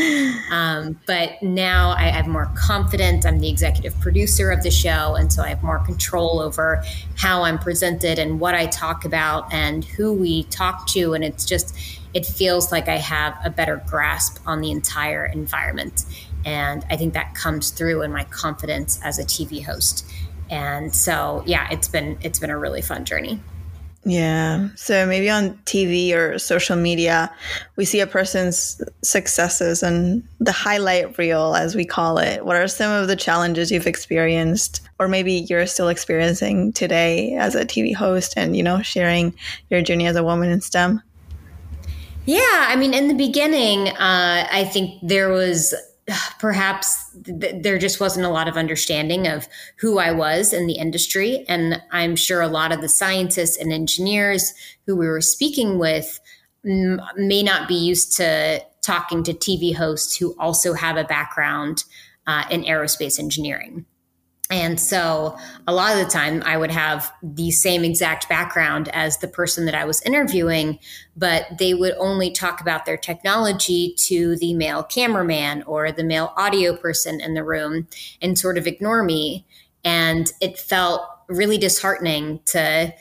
Um, 0.50 1.00
but 1.06 1.42
now 1.42 1.94
I 1.96 2.04
have 2.04 2.26
more 2.28 2.52
confidence. 2.54 3.24
I'm 3.24 3.40
the 3.40 3.48
executive 3.48 3.98
producer 3.98 4.50
of 4.50 4.62
the 4.62 4.70
show. 4.70 5.14
And 5.14 5.32
so 5.32 5.42
I 5.42 5.48
have 5.48 5.62
more 5.62 5.78
control 5.78 6.38
over 6.38 6.84
how 7.16 7.42
I'm 7.42 7.58
presented 7.58 8.18
and 8.18 8.38
what 8.38 8.54
I 8.54 8.66
talk 8.66 9.06
about 9.06 9.50
and 9.52 9.84
who 9.84 10.12
we 10.12 10.44
talk 10.44 10.86
to. 10.88 11.14
And 11.14 11.24
it's 11.24 11.46
just, 11.46 11.74
it 12.12 12.26
feels 12.26 12.70
like 12.70 12.88
I 12.88 12.98
have 12.98 13.38
a 13.42 13.48
better 13.48 13.82
grasp 13.86 14.38
on 14.46 14.60
the 14.60 14.70
entire 14.70 15.24
environment. 15.24 16.04
And 16.44 16.84
I 16.90 16.98
think 16.98 17.14
that 17.14 17.34
comes 17.34 17.70
through 17.70 18.02
in 18.02 18.12
my 18.12 18.24
confidence 18.24 19.00
as 19.02 19.18
a 19.18 19.24
TV 19.24 19.64
host. 19.64 20.04
And 20.50 20.94
so, 20.94 21.42
yeah, 21.46 21.68
it's 21.70 21.88
been 21.88 22.18
it's 22.20 22.38
been 22.38 22.50
a 22.50 22.58
really 22.58 22.82
fun 22.82 23.06
journey. 23.06 23.40
Yeah. 24.04 24.68
So 24.74 25.06
maybe 25.06 25.30
on 25.30 25.54
TV 25.64 26.12
or 26.12 26.36
social 26.38 26.76
media, 26.76 27.32
we 27.76 27.84
see 27.84 28.00
a 28.00 28.06
person's 28.06 28.82
successes 29.02 29.82
and 29.82 30.26
the 30.40 30.50
highlight 30.50 31.16
reel, 31.18 31.54
as 31.54 31.76
we 31.76 31.84
call 31.84 32.18
it. 32.18 32.44
What 32.44 32.56
are 32.56 32.66
some 32.66 32.90
of 32.90 33.06
the 33.06 33.14
challenges 33.14 33.70
you've 33.70 33.86
experienced, 33.86 34.80
or 34.98 35.06
maybe 35.06 35.32
you're 35.32 35.66
still 35.66 35.88
experiencing 35.88 36.72
today 36.72 37.34
as 37.34 37.54
a 37.54 37.64
TV 37.64 37.94
host 37.94 38.34
and, 38.36 38.56
you 38.56 38.62
know, 38.64 38.82
sharing 38.82 39.34
your 39.70 39.82
journey 39.82 40.06
as 40.06 40.16
a 40.16 40.24
woman 40.24 40.50
in 40.50 40.60
STEM? 40.60 41.00
Yeah. 42.24 42.40
I 42.42 42.74
mean, 42.74 42.94
in 42.94 43.06
the 43.06 43.14
beginning, 43.14 43.88
uh, 43.88 44.48
I 44.50 44.64
think 44.64 44.98
there 45.02 45.28
was 45.28 45.74
perhaps 46.38 47.10
th- 47.24 47.62
there 47.62 47.78
just 47.78 48.00
wasn't 48.00 48.26
a 48.26 48.30
lot 48.30 48.48
of 48.48 48.56
understanding 48.56 49.26
of 49.26 49.48
who 49.78 49.98
I 49.98 50.12
was 50.12 50.52
in 50.52 50.66
the 50.66 50.74
industry. 50.74 51.44
And 51.48 51.80
I'm 51.90 52.16
sure 52.16 52.40
a 52.40 52.48
lot 52.48 52.72
of 52.72 52.80
the 52.80 52.88
scientists 52.88 53.56
and 53.56 53.72
engineers 53.72 54.52
who 54.86 54.96
we 54.96 55.06
were 55.06 55.20
speaking 55.20 55.78
with 55.78 56.20
m- 56.64 57.00
may 57.16 57.42
not 57.42 57.68
be 57.68 57.74
used 57.74 58.16
to 58.16 58.62
talking 58.82 59.22
to 59.22 59.32
TV 59.32 59.74
hosts 59.74 60.16
who 60.16 60.34
also 60.38 60.74
have 60.74 60.96
a 60.96 61.04
background 61.04 61.84
uh, 62.26 62.44
in 62.50 62.64
aerospace 62.64 63.18
engineering. 63.18 63.86
And 64.52 64.78
so 64.78 65.34
a 65.66 65.72
lot 65.72 65.96
of 65.96 66.04
the 66.04 66.12
time 66.12 66.42
I 66.44 66.58
would 66.58 66.70
have 66.70 67.10
the 67.22 67.50
same 67.50 67.84
exact 67.84 68.28
background 68.28 68.90
as 68.92 69.16
the 69.16 69.26
person 69.26 69.64
that 69.64 69.74
I 69.74 69.86
was 69.86 70.02
interviewing, 70.02 70.78
but 71.16 71.46
they 71.58 71.72
would 71.72 71.94
only 71.98 72.30
talk 72.30 72.60
about 72.60 72.84
their 72.84 72.98
technology 72.98 73.94
to 74.00 74.36
the 74.36 74.52
male 74.52 74.82
cameraman 74.82 75.62
or 75.62 75.90
the 75.90 76.04
male 76.04 76.34
audio 76.36 76.76
person 76.76 77.18
in 77.18 77.32
the 77.32 77.42
room 77.42 77.88
and 78.20 78.38
sort 78.38 78.58
of 78.58 78.66
ignore 78.66 79.02
me. 79.02 79.46
And 79.84 80.30
it 80.42 80.58
felt 80.58 81.00
really 81.28 81.56
disheartening 81.56 82.40
to 82.44 82.92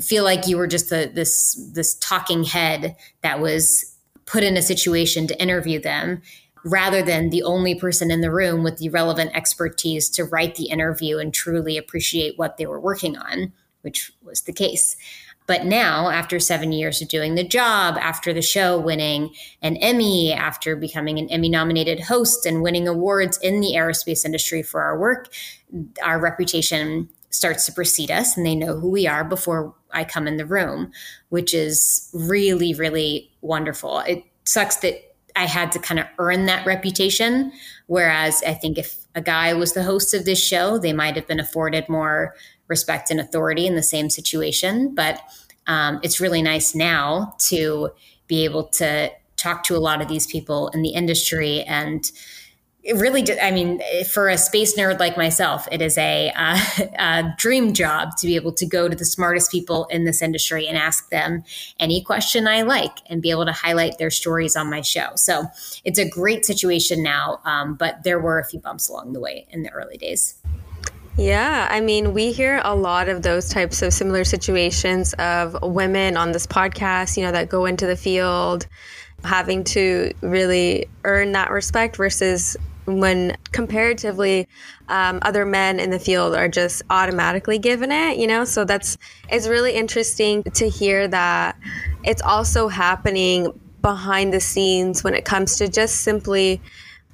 feel 0.00 0.24
like 0.24 0.48
you 0.48 0.56
were 0.56 0.66
just 0.66 0.88
this 0.88 1.62
this 1.74 1.94
talking 1.96 2.42
head 2.42 2.96
that 3.20 3.38
was 3.38 3.98
put 4.24 4.42
in 4.42 4.56
a 4.56 4.62
situation 4.62 5.26
to 5.26 5.42
interview 5.42 5.78
them 5.78 6.22
rather 6.64 7.02
than 7.02 7.30
the 7.30 7.42
only 7.42 7.74
person 7.74 8.10
in 8.10 8.20
the 8.20 8.30
room 8.30 8.62
with 8.62 8.78
the 8.78 8.88
relevant 8.88 9.30
expertise 9.34 10.08
to 10.10 10.24
write 10.24 10.56
the 10.56 10.68
interview 10.68 11.18
and 11.18 11.32
truly 11.32 11.76
appreciate 11.76 12.38
what 12.38 12.56
they 12.56 12.66
were 12.66 12.80
working 12.80 13.16
on, 13.16 13.52
which 13.82 14.12
was 14.22 14.42
the 14.42 14.52
case. 14.52 14.96
But 15.46 15.64
now, 15.64 16.10
after 16.10 16.38
seven 16.38 16.70
years 16.70 17.02
of 17.02 17.08
doing 17.08 17.34
the 17.34 17.42
job, 17.42 17.96
after 17.98 18.32
the 18.32 18.42
show 18.42 18.78
winning 18.78 19.34
an 19.62 19.76
Emmy, 19.78 20.32
after 20.32 20.76
becoming 20.76 21.18
an 21.18 21.28
Emmy 21.28 21.48
nominated 21.48 21.98
host 21.98 22.46
and 22.46 22.62
winning 22.62 22.86
awards 22.86 23.36
in 23.38 23.60
the 23.60 23.72
aerospace 23.74 24.24
industry 24.24 24.62
for 24.62 24.80
our 24.80 24.96
work, 24.96 25.32
our 26.04 26.20
reputation 26.20 27.08
starts 27.30 27.66
to 27.66 27.72
precede 27.72 28.10
us 28.10 28.36
and 28.36 28.46
they 28.46 28.54
know 28.54 28.78
who 28.78 28.90
we 28.90 29.06
are 29.06 29.24
before 29.24 29.74
I 29.92 30.04
come 30.04 30.28
in 30.28 30.36
the 30.36 30.46
room, 30.46 30.92
which 31.30 31.52
is 31.52 32.10
really, 32.12 32.74
really 32.74 33.32
wonderful. 33.40 34.00
It 34.00 34.24
sucks 34.44 34.76
that 34.76 35.09
I 35.36 35.46
had 35.46 35.72
to 35.72 35.78
kind 35.78 36.00
of 36.00 36.06
earn 36.18 36.46
that 36.46 36.66
reputation. 36.66 37.52
Whereas 37.86 38.42
I 38.46 38.54
think 38.54 38.78
if 38.78 38.96
a 39.14 39.20
guy 39.20 39.52
was 39.54 39.72
the 39.72 39.82
host 39.82 40.14
of 40.14 40.24
this 40.24 40.42
show, 40.42 40.78
they 40.78 40.92
might 40.92 41.16
have 41.16 41.26
been 41.26 41.40
afforded 41.40 41.88
more 41.88 42.34
respect 42.68 43.10
and 43.10 43.18
authority 43.18 43.66
in 43.66 43.74
the 43.74 43.82
same 43.82 44.10
situation. 44.10 44.94
But 44.94 45.20
um, 45.66 46.00
it's 46.02 46.20
really 46.20 46.42
nice 46.42 46.74
now 46.74 47.34
to 47.48 47.90
be 48.26 48.44
able 48.44 48.64
to 48.64 49.10
talk 49.36 49.64
to 49.64 49.76
a 49.76 49.78
lot 49.78 50.00
of 50.00 50.08
these 50.08 50.26
people 50.26 50.68
in 50.68 50.82
the 50.82 50.90
industry 50.90 51.62
and 51.62 52.10
it 52.82 52.96
really 52.96 53.20
did. 53.20 53.38
I 53.38 53.50
mean, 53.50 53.80
for 54.04 54.28
a 54.28 54.38
space 54.38 54.76
nerd 54.76 54.98
like 54.98 55.16
myself, 55.16 55.68
it 55.70 55.82
is 55.82 55.98
a, 55.98 56.32
uh, 56.34 56.58
a, 56.98 57.34
dream 57.36 57.72
job 57.74 58.16
to 58.18 58.26
be 58.26 58.36
able 58.36 58.52
to 58.52 58.66
go 58.66 58.88
to 58.88 58.96
the 58.96 59.04
smartest 59.04 59.50
people 59.50 59.86
in 59.86 60.04
this 60.04 60.22
industry 60.22 60.66
and 60.66 60.78
ask 60.78 61.10
them 61.10 61.44
any 61.78 62.02
question 62.02 62.46
I 62.46 62.62
like 62.62 62.98
and 63.06 63.20
be 63.20 63.30
able 63.30 63.44
to 63.44 63.52
highlight 63.52 63.98
their 63.98 64.10
stories 64.10 64.56
on 64.56 64.70
my 64.70 64.80
show. 64.80 65.10
So 65.16 65.44
it's 65.84 65.98
a 65.98 66.08
great 66.08 66.46
situation 66.46 67.02
now, 67.02 67.40
um, 67.44 67.74
but 67.74 68.02
there 68.02 68.18
were 68.18 68.38
a 68.38 68.44
few 68.44 68.60
bumps 68.60 68.88
along 68.88 69.12
the 69.12 69.20
way 69.20 69.46
in 69.50 69.62
the 69.62 69.70
early 69.70 69.98
days. 69.98 70.36
Yeah, 71.18 71.68
I 71.70 71.80
mean, 71.80 72.14
we 72.14 72.32
hear 72.32 72.62
a 72.64 72.74
lot 72.74 73.10
of 73.10 73.22
those 73.22 73.50
types 73.50 73.82
of 73.82 73.92
similar 73.92 74.24
situations 74.24 75.12
of 75.14 75.56
women 75.62 76.16
on 76.16 76.32
this 76.32 76.46
podcast, 76.46 77.16
you 77.18 77.24
know, 77.24 77.32
that 77.32 77.50
go 77.50 77.66
into 77.66 77.86
the 77.86 77.96
field 77.96 78.66
having 79.24 79.64
to 79.64 80.12
really 80.22 80.86
earn 81.04 81.32
that 81.32 81.50
respect 81.50 81.96
versus 81.96 82.56
when 82.98 83.36
comparatively 83.52 84.48
um, 84.88 85.18
other 85.22 85.46
men 85.46 85.78
in 85.78 85.90
the 85.90 85.98
field 85.98 86.34
are 86.34 86.48
just 86.48 86.82
automatically 86.90 87.58
given 87.58 87.92
it 87.92 88.18
you 88.18 88.26
know 88.26 88.44
so 88.44 88.64
that's 88.64 88.98
it's 89.28 89.46
really 89.46 89.74
interesting 89.74 90.42
to 90.42 90.68
hear 90.68 91.06
that 91.06 91.56
it's 92.04 92.22
also 92.22 92.68
happening 92.68 93.52
behind 93.82 94.32
the 94.32 94.40
scenes 94.40 95.04
when 95.04 95.14
it 95.14 95.24
comes 95.24 95.56
to 95.56 95.68
just 95.68 96.02
simply 96.02 96.60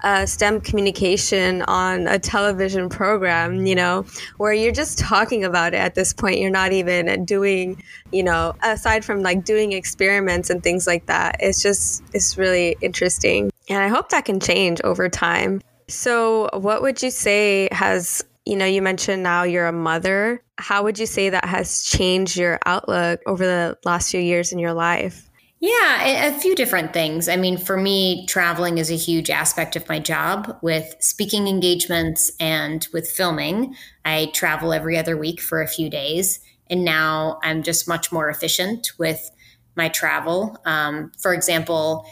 uh, 0.03 0.27
STEM 0.27 0.61
communication 0.61 1.63
on 1.63 2.07
a 2.07 2.19
television 2.19 2.89
program, 2.89 3.67
you 3.67 3.75
know, 3.75 4.05
where 4.37 4.53
you're 4.53 4.73
just 4.73 4.99
talking 4.99 5.45
about 5.45 5.75
it 5.75 5.79
at 5.79 5.95
this 5.95 6.13
point. 6.13 6.39
You're 6.39 6.51
not 6.51 6.73
even 6.73 7.25
doing, 7.25 7.83
you 8.13 8.23
know, 8.23 8.55
aside 8.63 9.05
from 9.05 9.23
like 9.23 9.45
doing 9.45 9.73
experiments 9.73 10.51
and 10.51 10.63
things 10.63 10.87
like 10.87 11.07
that. 11.07 11.37
It's 11.41 11.63
just, 11.63 12.03
it's 12.13 12.37
really 12.37 12.77
interesting. 12.81 13.51
And 13.69 13.79
I 13.79 13.89
hope 13.89 14.11
that 14.11 14.25
can 14.25 14.41
change 14.41 14.81
over 14.85 15.09
time. 15.09 15.61
So, 15.89 16.49
what 16.53 16.83
would 16.83 17.03
you 17.03 17.11
say 17.11 17.69
has, 17.73 18.25
you 18.45 18.57
know, 18.57 18.67
you 18.67 18.83
mentioned 18.83 19.23
now 19.23 19.45
you're 19.45 19.67
a 19.67 19.73
mother. 19.73 20.43
How 20.59 20.83
would 20.83 20.99
you 20.99 21.07
say 21.07 21.31
that 21.31 21.45
has 21.45 21.83
changed 21.83 22.37
your 22.37 22.59
outlook 22.67 23.21
over 23.27 23.45
the 23.45 23.79
last 23.85 24.11
few 24.11 24.21
years 24.21 24.53
in 24.53 24.59
your 24.59 24.73
life? 24.73 25.29
Yeah, 25.59 26.29
a 26.29 26.39
few 26.39 26.55
different 26.55 26.93
things. 26.93 27.29
I 27.29 27.37
mean, 27.37 27.57
for 27.57 27.79
me, 27.79 28.27
traveling 28.27 28.77
is 28.77 28.91
a 28.91 28.97
huge 28.97 29.31
aspect 29.31 29.75
of 29.75 29.89
my 29.89 29.99
job 29.99 30.59
with 30.61 30.95
speaking 31.01 31.49
engagements 31.49 32.31
and 32.39 32.87
with 32.93 33.11
filming. 33.11 33.75
I 34.05 34.31
travel 34.35 34.73
every 34.73 34.99
other 34.99 35.17
week 35.17 35.41
for 35.41 35.63
a 35.63 35.69
few 35.69 35.89
days. 35.89 36.41
And 36.69 36.85
now 36.85 37.39
I'm 37.43 37.63
just 37.63 37.89
much 37.89 38.13
more 38.13 38.29
efficient 38.29 38.93
with 38.99 39.31
my 39.77 39.89
travel. 39.89 40.59
Um, 40.67 41.13
for 41.19 41.33
example, 41.33 42.07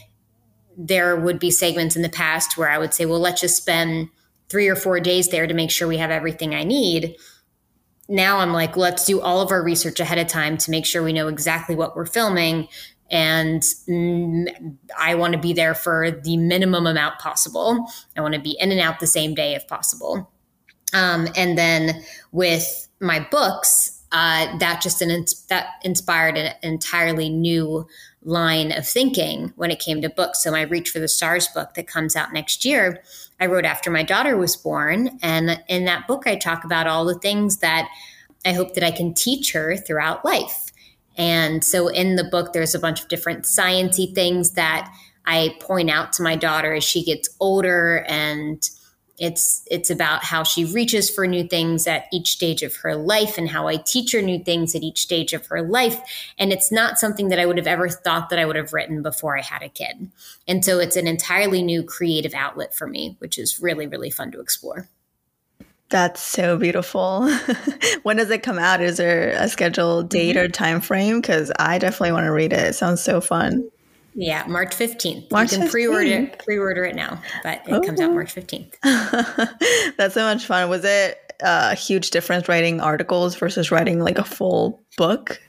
there 0.76 1.16
would 1.16 1.38
be 1.38 1.50
segments 1.50 1.96
in 1.96 2.02
the 2.02 2.08
past 2.08 2.56
where 2.56 2.68
I 2.68 2.78
would 2.78 2.94
say, 2.94 3.06
well, 3.06 3.20
let's 3.20 3.40
just 3.40 3.56
spend 3.56 4.08
three 4.48 4.68
or 4.68 4.76
four 4.76 5.00
days 5.00 5.28
there 5.28 5.46
to 5.46 5.54
make 5.54 5.70
sure 5.70 5.88
we 5.88 5.98
have 5.98 6.10
everything 6.10 6.54
I 6.54 6.64
need. 6.64 7.16
Now 8.08 8.38
I'm 8.38 8.52
like, 8.52 8.76
let's 8.76 9.04
do 9.04 9.20
all 9.20 9.40
of 9.40 9.50
our 9.50 9.62
research 9.62 10.00
ahead 10.00 10.18
of 10.18 10.26
time 10.26 10.56
to 10.58 10.70
make 10.70 10.84
sure 10.84 11.02
we 11.02 11.12
know 11.12 11.28
exactly 11.28 11.74
what 11.74 11.96
we're 11.96 12.06
filming. 12.06 12.68
And 13.10 13.62
I 14.98 15.14
want 15.14 15.32
to 15.32 15.38
be 15.38 15.52
there 15.52 15.74
for 15.74 16.10
the 16.10 16.36
minimum 16.36 16.86
amount 16.86 17.18
possible. 17.18 17.86
I 18.16 18.20
want 18.20 18.34
to 18.34 18.40
be 18.40 18.56
in 18.60 18.72
and 18.72 18.80
out 18.80 19.00
the 19.00 19.06
same 19.06 19.34
day 19.34 19.54
if 19.54 19.66
possible. 19.68 20.30
Um, 20.92 21.28
and 21.36 21.56
then 21.56 22.02
with 22.32 22.88
my 23.00 23.26
books, 23.30 23.93
uh, 24.14 24.56
that 24.58 24.80
just 24.80 25.02
an, 25.02 25.24
that 25.48 25.70
inspired 25.82 26.38
an 26.38 26.54
entirely 26.62 27.28
new 27.28 27.84
line 28.22 28.70
of 28.70 28.86
thinking 28.86 29.52
when 29.56 29.72
it 29.72 29.80
came 29.80 30.00
to 30.00 30.08
books. 30.08 30.40
So 30.40 30.52
my 30.52 30.62
Reach 30.62 30.90
for 30.90 31.00
the 31.00 31.08
Stars 31.08 31.48
book 31.48 31.74
that 31.74 31.88
comes 31.88 32.14
out 32.14 32.32
next 32.32 32.64
year, 32.64 33.02
I 33.40 33.46
wrote 33.46 33.64
after 33.64 33.90
my 33.90 34.04
daughter 34.04 34.36
was 34.36 34.56
born, 34.56 35.18
and 35.20 35.60
in 35.66 35.84
that 35.86 36.06
book 36.06 36.28
I 36.28 36.36
talk 36.36 36.62
about 36.62 36.86
all 36.86 37.04
the 37.04 37.18
things 37.18 37.58
that 37.58 37.90
I 38.46 38.52
hope 38.52 38.74
that 38.74 38.84
I 38.84 38.92
can 38.92 39.14
teach 39.14 39.52
her 39.52 39.76
throughout 39.76 40.24
life. 40.24 40.70
And 41.16 41.64
so 41.64 41.88
in 41.88 42.14
the 42.14 42.22
book 42.22 42.52
there's 42.52 42.76
a 42.76 42.78
bunch 42.78 43.02
of 43.02 43.08
different 43.08 43.46
sciency 43.46 44.14
things 44.14 44.52
that 44.52 44.94
I 45.26 45.56
point 45.58 45.90
out 45.90 46.12
to 46.14 46.22
my 46.22 46.36
daughter 46.36 46.72
as 46.74 46.84
she 46.84 47.02
gets 47.02 47.28
older 47.40 48.04
and 48.08 48.62
it's 49.18 49.62
it's 49.70 49.90
about 49.90 50.24
how 50.24 50.42
she 50.42 50.64
reaches 50.64 51.08
for 51.08 51.26
new 51.26 51.46
things 51.46 51.86
at 51.86 52.06
each 52.12 52.32
stage 52.32 52.62
of 52.62 52.74
her 52.76 52.96
life 52.96 53.38
and 53.38 53.48
how 53.48 53.68
I 53.68 53.76
teach 53.76 54.12
her 54.12 54.20
new 54.20 54.42
things 54.42 54.74
at 54.74 54.82
each 54.82 55.02
stage 55.02 55.32
of 55.32 55.46
her 55.46 55.62
life 55.62 56.00
and 56.38 56.52
it's 56.52 56.72
not 56.72 56.98
something 56.98 57.28
that 57.28 57.38
I 57.38 57.46
would 57.46 57.56
have 57.56 57.66
ever 57.66 57.88
thought 57.88 58.30
that 58.30 58.38
I 58.38 58.44
would 58.44 58.56
have 58.56 58.72
written 58.72 59.02
before 59.02 59.38
I 59.38 59.42
had 59.42 59.62
a 59.62 59.68
kid. 59.68 60.10
And 60.48 60.64
so 60.64 60.80
it's 60.80 60.96
an 60.96 61.06
entirely 61.06 61.62
new 61.62 61.84
creative 61.84 62.34
outlet 62.34 62.74
for 62.74 62.86
me, 62.86 63.16
which 63.20 63.38
is 63.38 63.60
really 63.60 63.86
really 63.86 64.10
fun 64.10 64.32
to 64.32 64.40
explore. 64.40 64.88
That's 65.90 66.20
so 66.20 66.56
beautiful. 66.56 67.30
when 68.02 68.16
does 68.16 68.30
it 68.30 68.42
come 68.42 68.58
out? 68.58 68.80
Is 68.80 68.96
there 68.96 69.28
a 69.36 69.48
scheduled 69.48 70.08
date 70.08 70.34
mm-hmm. 70.34 70.46
or 70.46 70.48
time 70.48 70.80
frame? 70.80 71.20
Because 71.20 71.52
I 71.58 71.78
definitely 71.78 72.12
want 72.12 72.24
to 72.24 72.32
read 72.32 72.52
it. 72.52 72.58
It 72.58 72.72
sounds 72.74 73.02
so 73.02 73.20
fun. 73.20 73.70
Yeah, 74.14 74.44
March 74.46 74.74
15th. 74.76 75.30
March 75.30 75.52
you 75.52 75.58
can 75.58 75.66
15th. 75.66 75.70
pre-order 75.70 76.30
pre-order 76.44 76.84
it 76.84 76.94
now, 76.94 77.20
but 77.42 77.62
it 77.66 77.84
comes 77.84 78.00
out 78.00 78.12
March 78.12 78.34
15th. 78.34 78.74
That's 79.96 80.14
so 80.14 80.22
much 80.22 80.46
fun. 80.46 80.68
Was 80.68 80.84
it 80.84 81.18
a 81.40 81.74
huge 81.74 82.10
difference 82.10 82.48
writing 82.48 82.80
articles 82.80 83.34
versus 83.34 83.70
writing 83.70 84.00
like 84.00 84.18
a 84.18 84.24
full 84.24 84.82
book? 84.96 85.40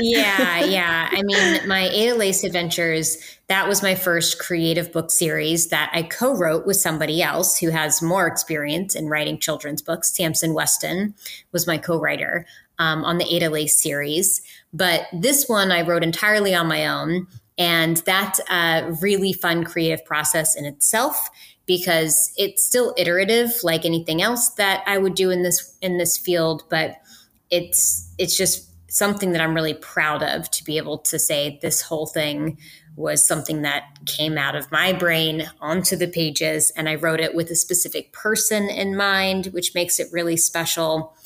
yeah, 0.00 0.60
yeah. 0.64 1.08
I 1.12 1.22
mean, 1.22 1.68
my 1.68 1.88
Ada 1.88 2.16
Lace 2.16 2.42
Adventures, 2.42 3.18
that 3.46 3.68
was 3.68 3.82
my 3.82 3.94
first 3.94 4.40
creative 4.40 4.92
book 4.92 5.10
series 5.12 5.68
that 5.68 5.90
I 5.92 6.02
co 6.02 6.36
wrote 6.36 6.66
with 6.66 6.76
somebody 6.76 7.22
else 7.22 7.56
who 7.58 7.70
has 7.70 8.02
more 8.02 8.26
experience 8.26 8.96
in 8.96 9.08
writing 9.08 9.38
children's 9.38 9.82
books. 9.82 10.10
Tamson 10.10 10.54
Weston 10.54 11.14
was 11.52 11.66
my 11.66 11.78
co 11.78 12.00
writer 12.00 12.46
um, 12.78 13.04
on 13.04 13.18
the 13.18 13.32
Ada 13.32 13.50
Lace 13.50 13.80
series. 13.80 14.42
But 14.72 15.06
this 15.12 15.48
one 15.48 15.70
I 15.70 15.82
wrote 15.82 16.02
entirely 16.02 16.54
on 16.54 16.66
my 16.66 16.86
own. 16.86 17.28
And 17.56 17.98
that's 17.98 18.40
a 18.50 18.92
really 19.00 19.32
fun 19.32 19.64
creative 19.64 20.04
process 20.04 20.56
in 20.56 20.64
itself 20.64 21.30
because 21.66 22.32
it's 22.36 22.64
still 22.64 22.94
iterative 22.98 23.54
like 23.62 23.84
anything 23.84 24.20
else 24.20 24.50
that 24.50 24.82
I 24.86 24.98
would 24.98 25.14
do 25.14 25.30
in 25.30 25.42
this 25.42 25.76
in 25.80 25.98
this 25.98 26.18
field, 26.18 26.64
but 26.68 26.96
it's 27.50 28.12
it's 28.18 28.36
just 28.36 28.70
something 28.90 29.32
that 29.32 29.40
I'm 29.40 29.54
really 29.54 29.74
proud 29.74 30.22
of 30.22 30.50
to 30.50 30.64
be 30.64 30.76
able 30.76 30.98
to 30.98 31.18
say 31.18 31.58
this 31.62 31.82
whole 31.82 32.06
thing 32.06 32.58
was 32.96 33.26
something 33.26 33.62
that 33.62 33.84
came 34.06 34.38
out 34.38 34.54
of 34.54 34.70
my 34.70 34.92
brain 34.92 35.50
onto 35.60 35.96
the 35.96 36.06
pages 36.06 36.70
and 36.76 36.88
I 36.88 36.94
wrote 36.94 37.18
it 37.18 37.34
with 37.34 37.50
a 37.50 37.56
specific 37.56 38.12
person 38.12 38.68
in 38.68 38.96
mind, 38.96 39.46
which 39.46 39.74
makes 39.74 39.98
it 39.98 40.06
really 40.12 40.36
special. 40.36 41.16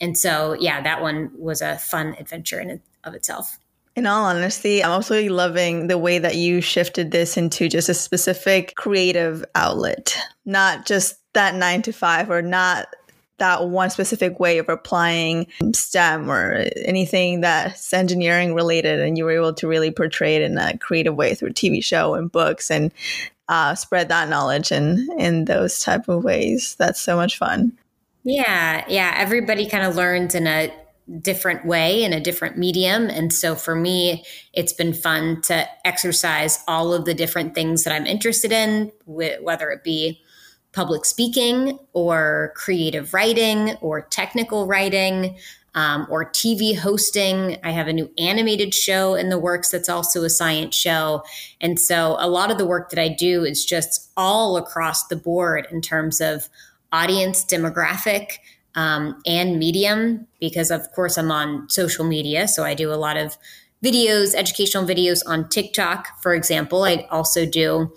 And 0.00 0.18
so, 0.18 0.54
yeah, 0.58 0.82
that 0.82 1.02
one 1.02 1.30
was 1.36 1.62
a 1.62 1.78
fun 1.78 2.16
adventure 2.18 2.60
in 2.60 2.80
of 3.04 3.14
itself. 3.14 3.58
In 3.96 4.06
all 4.06 4.24
honesty, 4.24 4.82
I'm 4.82 4.90
absolutely 4.90 5.28
loving 5.28 5.86
the 5.86 5.98
way 5.98 6.18
that 6.18 6.34
you 6.34 6.60
shifted 6.60 7.12
this 7.12 7.36
into 7.36 7.68
just 7.68 7.88
a 7.88 7.94
specific 7.94 8.74
creative 8.74 9.44
outlet, 9.54 10.18
not 10.44 10.84
just 10.84 11.16
that 11.34 11.54
nine 11.54 11.82
to 11.82 11.92
five 11.92 12.28
or 12.28 12.42
not 12.42 12.88
that 13.38 13.68
one 13.68 13.90
specific 13.90 14.38
way 14.38 14.58
of 14.58 14.68
applying 14.68 15.46
STEM 15.72 16.30
or 16.30 16.66
anything 16.84 17.40
that's 17.40 17.92
engineering 17.92 18.54
related, 18.54 19.00
and 19.00 19.18
you 19.18 19.24
were 19.24 19.32
able 19.32 19.54
to 19.54 19.68
really 19.68 19.90
portray 19.90 20.36
it 20.36 20.42
in 20.42 20.56
a 20.58 20.76
creative 20.78 21.14
way 21.14 21.34
through 21.34 21.50
TV 21.50 21.82
show 21.82 22.14
and 22.14 22.30
books 22.30 22.70
and 22.70 22.92
uh, 23.48 23.74
spread 23.74 24.08
that 24.08 24.28
knowledge 24.28 24.72
in 24.72 25.08
in 25.18 25.44
those 25.44 25.78
type 25.78 26.08
of 26.08 26.24
ways. 26.24 26.74
That's 26.78 27.00
so 27.00 27.16
much 27.16 27.38
fun. 27.38 27.72
Yeah, 28.22 28.84
yeah. 28.88 29.14
Everybody 29.16 29.68
kind 29.68 29.84
of 29.84 29.96
learns 29.96 30.34
in 30.34 30.46
a 30.46 30.72
different 31.20 31.66
way 31.66 32.02
in 32.02 32.12
a 32.12 32.20
different 32.20 32.56
medium. 32.56 33.08
And 33.08 33.32
so 33.32 33.54
for 33.54 33.74
me, 33.74 34.24
it's 34.52 34.72
been 34.72 34.94
fun 34.94 35.42
to 35.42 35.68
exercise 35.86 36.62
all 36.66 36.94
of 36.94 37.04
the 37.04 37.14
different 37.14 37.54
things 37.54 37.84
that 37.84 37.94
I'm 37.94 38.06
interested 38.06 38.52
in, 38.52 38.90
whether 39.06 39.70
it 39.70 39.84
be 39.84 40.22
public 40.72 41.04
speaking 41.04 41.78
or 41.92 42.52
creative 42.56 43.14
writing 43.14 43.74
or 43.80 44.00
technical 44.00 44.66
writing 44.66 45.36
um, 45.74 46.06
or 46.08 46.30
TV 46.30 46.76
hosting. 46.76 47.58
I 47.64 47.70
have 47.70 47.88
a 47.88 47.92
new 47.92 48.10
animated 48.18 48.74
show 48.74 49.14
in 49.14 49.28
the 49.28 49.38
works 49.38 49.70
that's 49.70 49.88
also 49.88 50.24
a 50.24 50.30
science 50.30 50.74
show. 50.74 51.22
And 51.60 51.78
so 51.78 52.16
a 52.18 52.28
lot 52.28 52.50
of 52.50 52.58
the 52.58 52.66
work 52.66 52.90
that 52.90 52.98
I 52.98 53.08
do 53.08 53.44
is 53.44 53.64
just 53.64 54.10
all 54.16 54.56
across 54.56 55.06
the 55.08 55.16
board 55.16 55.66
in 55.70 55.80
terms 55.80 56.20
of 56.20 56.48
audience 56.92 57.44
demographic. 57.44 58.38
Um, 58.74 59.20
and 59.24 59.58
medium, 59.58 60.26
because 60.40 60.70
of 60.70 60.90
course 60.92 61.16
I'm 61.16 61.30
on 61.30 61.68
social 61.70 62.04
media. 62.04 62.48
So 62.48 62.64
I 62.64 62.74
do 62.74 62.92
a 62.92 62.96
lot 62.96 63.16
of 63.16 63.36
videos, 63.84 64.34
educational 64.34 64.84
videos 64.84 65.20
on 65.26 65.48
TikTok, 65.48 66.20
for 66.22 66.34
example. 66.34 66.84
I 66.84 67.06
also 67.10 67.46
do 67.46 67.92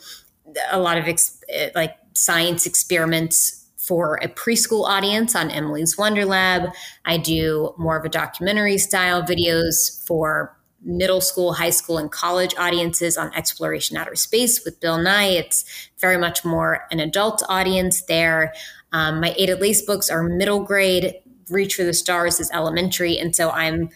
a 0.72 0.80
lot 0.80 0.98
of 0.98 1.08
ex- 1.08 1.42
like 1.74 1.98
science 2.14 2.66
experiments 2.66 3.66
for 3.78 4.20
a 4.22 4.28
preschool 4.28 4.86
audience 4.86 5.34
on 5.36 5.50
Emily's 5.50 5.98
Wonder 5.98 6.26
Lab. 6.26 6.70
I 7.06 7.18
do 7.18 7.74
more 7.78 7.98
of 7.98 8.04
a 8.04 8.10
documentary 8.10 8.78
style 8.78 9.24
videos 9.24 10.06
for 10.06 10.58
middle 10.82 11.22
school, 11.22 11.54
high 11.54 11.70
school, 11.70 11.98
and 11.98 12.12
college 12.12 12.54
audiences 12.58 13.18
on 13.18 13.32
Xploration 13.32 13.96
outer 13.98 14.16
space 14.16 14.64
with 14.64 14.80
Bill 14.80 14.98
Nye. 14.98 15.28
It's 15.28 15.64
very 16.00 16.18
much 16.18 16.44
more 16.44 16.86
an 16.92 17.00
adult 17.00 17.44
audience 17.50 18.02
there. 18.04 18.54
Um, 18.94 19.20
my 19.22 19.34
Ada 19.38 19.56
Lace 19.56 19.82
books 19.82 20.10
are 20.10 20.24
middle 20.24 20.64
grade. 20.64 21.16
Reach 21.50 21.76
for 21.76 21.84
the 21.84 21.94
Stars 21.94 22.40
is 22.40 22.52
elementary. 22.52 23.18
And 23.18 23.36
so 23.36 23.50
I'm 23.52 23.90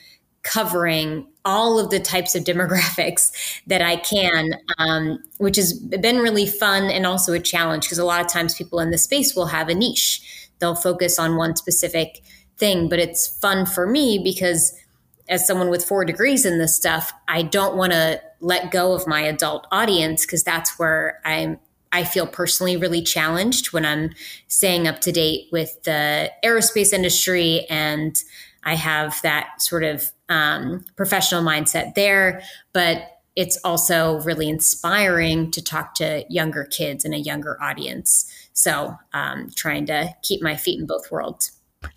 covering 0.43 1.27
all 1.45 1.79
of 1.79 1.89
the 1.89 1.99
types 1.99 2.35
of 2.35 2.43
demographics 2.45 3.31
that 3.67 3.81
I 3.81 3.97
can, 3.97 4.51
um, 4.77 5.19
which 5.37 5.55
has 5.55 5.73
been 5.73 6.17
really 6.17 6.47
fun 6.47 6.83
and 6.85 7.05
also 7.05 7.33
a 7.33 7.39
challenge 7.39 7.85
because 7.85 7.99
a 7.99 8.05
lot 8.05 8.21
of 8.21 8.27
times 8.27 8.55
people 8.55 8.79
in 8.79 8.91
the 8.91 8.97
space 8.97 9.35
will 9.35 9.47
have 9.47 9.69
a 9.69 9.75
niche. 9.75 10.49
They'll 10.59 10.75
focus 10.75 11.17
on 11.17 11.37
one 11.37 11.55
specific 11.55 12.21
thing, 12.57 12.89
but 12.89 12.99
it's 12.99 13.27
fun 13.39 13.65
for 13.65 13.87
me 13.87 14.19
because 14.23 14.77
as 15.27 15.47
someone 15.47 15.69
with 15.69 15.83
four 15.83 16.05
degrees 16.05 16.45
in 16.45 16.59
this 16.59 16.75
stuff, 16.75 17.11
I 17.27 17.41
don't 17.41 17.75
want 17.75 17.93
to 17.93 18.21
let 18.41 18.71
go 18.71 18.93
of 18.93 19.07
my 19.07 19.21
adult 19.21 19.65
audience 19.71 20.25
because 20.25 20.43
that's 20.43 20.77
where 20.77 21.21
I'm 21.23 21.57
I 21.91 22.03
feel 22.03 22.27
personally 22.27 22.77
really 22.77 23.01
challenged 23.01 23.73
when 23.73 23.85
I'm 23.85 24.11
staying 24.47 24.87
up 24.87 25.01
to 25.01 25.11
date 25.11 25.47
with 25.51 25.83
the 25.83 26.31
aerospace 26.43 26.93
industry 26.93 27.65
and 27.69 28.15
I 28.63 28.75
have 28.75 29.21
that 29.23 29.61
sort 29.61 29.83
of 29.83 30.11
um, 30.29 30.85
professional 30.95 31.43
mindset 31.43 31.95
there, 31.95 32.41
but 32.73 33.21
it's 33.35 33.57
also 33.63 34.21
really 34.21 34.49
inspiring 34.49 35.51
to 35.51 35.63
talk 35.63 35.95
to 35.95 36.25
younger 36.29 36.65
kids 36.65 37.05
and 37.05 37.13
a 37.13 37.19
younger 37.19 37.61
audience. 37.61 38.31
So, 38.53 38.95
um, 39.13 39.49
trying 39.55 39.85
to 39.87 40.13
keep 40.21 40.41
my 40.41 40.55
feet 40.55 40.79
in 40.79 40.85
both 40.85 41.09
worlds. 41.11 41.51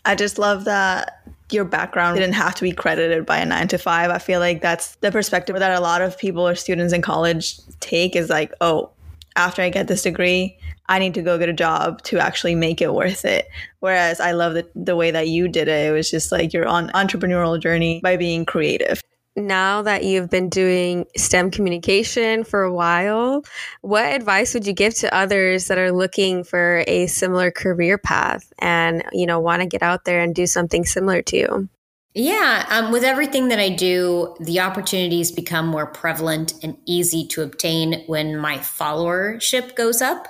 I 0.05 0.15
just 0.15 0.39
love 0.39 0.65
that 0.65 1.21
your 1.51 1.65
background 1.65 2.17
didn't 2.17 2.35
have 2.35 2.55
to 2.55 2.63
be 2.63 2.73
credited 2.73 3.27
by 3.27 3.39
a 3.39 3.47
nine 3.47 3.69
to 3.69 3.79
five. 3.79 4.11
I 4.11 4.19
feel 4.19 4.41
like 4.41 4.63
that's 4.63 4.97
the 4.97 5.13
perspective 5.13 5.59
that 5.59 5.77
a 5.77 5.81
lot 5.81 6.01
of 6.01 6.17
people 6.17 6.47
or 6.47 6.55
students 6.55 6.93
in 6.93 7.03
college 7.03 7.59
take 7.81 8.17
is 8.17 8.31
like, 8.31 8.53
oh, 8.61 8.91
after 9.37 9.63
I 9.63 9.69
get 9.69 9.89
this 9.89 10.03
degree, 10.03 10.59
I 10.89 10.99
need 10.99 11.15
to 11.15 11.23
go 11.23 11.39
get 11.39 11.49
a 11.49 11.55
job 11.55 12.03
to 12.05 12.19
actually 12.19 12.55
make 12.55 12.81
it 12.81 12.93
worth 12.93 13.25
it. 13.25 13.49
Whereas 13.81 14.21
I 14.21 14.33
love 14.33 14.55
the, 14.55 14.69
the 14.75 14.97
way 14.97 15.11
that 15.11 15.29
you 15.29 15.49
did 15.49 15.69
it. 15.69 15.89
It 15.89 15.93
was 15.93 16.11
just 16.11 16.31
like 16.31 16.53
you're 16.53 16.69
on 16.69 16.91
entrepreneurial 16.91 17.61
journey 17.61 18.01
by 18.03 18.17
being 18.17 18.45
creative. 18.45 19.01
Now 19.37 19.83
that 19.83 20.05
you've 20.05 20.31
been 20.31 20.49
doing 20.49 21.07
STEM 21.17 21.51
communication 21.51 22.45
for 22.45 22.63
a 22.63 22.73
while, 22.73 23.45
what 23.81 24.15
advice 24.15 24.55
would 24.55 24.65
you 24.65 24.73
give 24.73 24.95
to 24.97 25.13
others 25.13 25.67
that 25.67 25.79
are 25.79 25.91
looking 25.91 26.45
for 26.45 26.85
a 26.87 27.09
similar 27.09 27.51
career 27.51 27.99
path 27.99 28.53
and, 28.61 29.03
you 29.13 29.27
know, 29.27 29.41
want 29.41 29.63
to 29.63 29.67
get 29.67 29.83
out 29.83 30.05
there 30.05 30.21
and 30.21 30.37
do 30.37 30.47
something 30.47 30.85
similar 30.85 31.21
to 31.23 31.37
you? 31.37 31.69
Yeah, 32.17 32.65
um, 32.71 32.93
with 32.93 33.03
everything 33.03 33.49
that 33.49 33.59
I 33.59 33.71
do, 33.71 34.37
the 34.39 34.61
opportunities 34.61 35.33
become 35.33 35.67
more 35.67 35.87
prevalent 35.87 36.55
and 36.63 36.77
easy 36.87 37.27
to 37.29 37.43
obtain 37.43 38.05
when 38.07 38.37
my 38.37 38.59
followership 38.59 39.75
goes 39.75 40.01
up. 40.01 40.29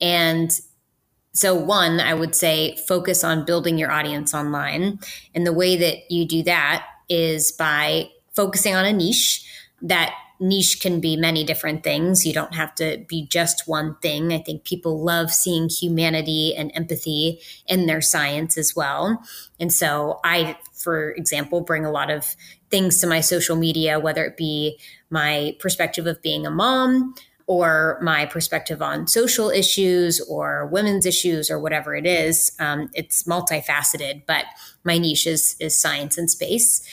And 0.00 0.50
so, 1.34 1.54
one, 1.54 2.00
I 2.00 2.14
would 2.14 2.34
say 2.34 2.76
focus 2.88 3.22
on 3.22 3.44
building 3.44 3.76
your 3.76 3.92
audience 3.92 4.32
online. 4.32 4.98
And 5.34 5.46
the 5.46 5.52
way 5.52 5.76
that 5.76 6.10
you 6.10 6.26
do 6.26 6.42
that 6.44 6.86
is 7.10 7.52
by 7.52 8.08
focusing 8.34 8.74
on 8.74 8.86
a 8.86 8.92
niche 8.92 9.44
that 9.82 10.14
niche 10.40 10.80
can 10.80 11.00
be 11.00 11.16
many 11.16 11.44
different 11.44 11.82
things. 11.82 12.26
You 12.26 12.32
don't 12.32 12.54
have 12.54 12.74
to 12.76 13.04
be 13.08 13.26
just 13.26 13.66
one 13.66 13.96
thing. 14.02 14.32
I 14.32 14.38
think 14.38 14.64
people 14.64 15.02
love 15.02 15.30
seeing 15.30 15.68
humanity 15.68 16.54
and 16.56 16.70
empathy 16.74 17.40
in 17.66 17.86
their 17.86 18.00
science 18.00 18.56
as 18.58 18.74
well. 18.76 19.22
And 19.58 19.72
so 19.72 20.20
I, 20.24 20.58
for 20.74 21.10
example, 21.12 21.60
bring 21.60 21.84
a 21.84 21.90
lot 21.90 22.10
of 22.10 22.36
things 22.70 22.98
to 23.00 23.06
my 23.06 23.20
social 23.20 23.56
media, 23.56 23.98
whether 23.98 24.24
it 24.24 24.36
be 24.36 24.78
my 25.10 25.56
perspective 25.60 26.06
of 26.06 26.20
being 26.22 26.46
a 26.46 26.50
mom, 26.50 27.14
or 27.46 27.98
my 28.02 28.26
perspective 28.26 28.82
on 28.82 29.06
social 29.06 29.50
issues 29.50 30.20
or 30.22 30.66
women's 30.66 31.06
issues 31.06 31.50
or 31.50 31.60
whatever 31.60 31.94
it 31.94 32.06
is. 32.06 32.50
Um, 32.58 32.90
it's 32.92 33.22
multifaceted, 33.22 34.22
but 34.26 34.46
my 34.82 34.98
niche 34.98 35.26
is, 35.26 35.56
is 35.60 35.76
science 35.80 36.18
and 36.18 36.30
space. 36.30 36.84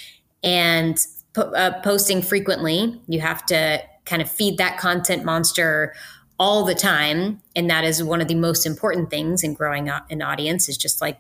And 0.44 0.98
uh, 1.36 1.80
posting 1.82 2.22
frequently, 2.22 3.02
you 3.08 3.20
have 3.20 3.46
to 3.48 3.82
kind 4.06 4.22
of 4.22 4.30
feed 4.30 4.58
that 4.58 4.78
content 4.78 5.24
monster 5.24 5.94
all 6.40 6.64
the 6.64 6.76
time. 6.76 7.42
And 7.56 7.70
that 7.70 7.84
is 7.84 8.04
one 8.04 8.22
of 8.22 8.28
the 8.28 8.36
most 8.36 8.66
important 8.66 9.10
things 9.10 9.44
in 9.44 9.54
growing 9.54 9.90
an 9.90 10.22
audience 10.22 10.68
is 10.68 10.78
just 10.78 11.02
like 11.02 11.20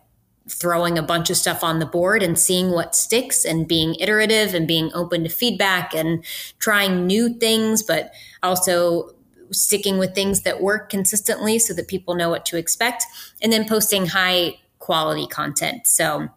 throwing 0.49 0.97
a 0.97 1.03
bunch 1.03 1.29
of 1.29 1.37
stuff 1.37 1.63
on 1.63 1.79
the 1.79 1.85
board 1.85 2.21
and 2.21 2.37
seeing 2.37 2.71
what 2.71 2.95
sticks 2.95 3.45
and 3.45 3.67
being 3.67 3.95
iterative 3.95 4.53
and 4.53 4.67
being 4.67 4.91
open 4.93 5.23
to 5.23 5.29
feedback 5.29 5.93
and 5.95 6.23
trying 6.59 7.07
new 7.07 7.33
things, 7.33 7.81
but 7.81 8.11
also 8.41 9.09
sticking 9.51 9.97
with 9.97 10.13
things 10.13 10.41
that 10.41 10.61
work 10.61 10.89
consistently 10.89 11.59
so 11.59 11.73
that 11.73 11.87
people 11.87 12.15
know 12.15 12.29
what 12.29 12.45
to 12.45 12.57
expect. 12.57 13.05
And 13.41 13.53
then 13.53 13.67
posting 13.67 14.07
high 14.07 14.59
quality 14.79 15.27
content. 15.27 15.87
So, 15.87 16.27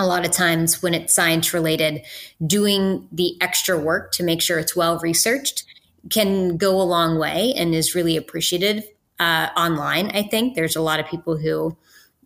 a 0.00 0.06
lot 0.06 0.24
of 0.24 0.32
times 0.32 0.82
when 0.82 0.94
it's 0.94 1.14
science 1.14 1.52
related, 1.52 2.02
doing 2.46 3.06
the 3.12 3.36
extra 3.40 3.78
work 3.78 4.12
to 4.12 4.22
make 4.22 4.42
sure 4.42 4.58
it's 4.58 4.74
well 4.74 4.98
researched 4.98 5.64
can 6.08 6.56
go 6.56 6.80
a 6.80 6.82
long 6.82 7.18
way 7.18 7.52
and 7.54 7.74
is 7.74 7.94
really 7.94 8.16
appreciated 8.16 8.84
uh, 9.18 9.48
online. 9.56 10.10
I 10.14 10.22
think 10.22 10.54
there's 10.54 10.76
a 10.76 10.80
lot 10.80 10.98
of 10.98 11.06
people 11.06 11.36
who 11.36 11.76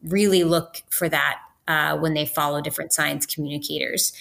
really 0.04 0.44
look 0.44 0.82
for 0.90 1.08
that 1.08 1.38
uh, 1.66 1.98
when 1.98 2.14
they 2.14 2.26
follow 2.26 2.60
different 2.60 2.92
science 2.92 3.26
communicators. 3.26 4.12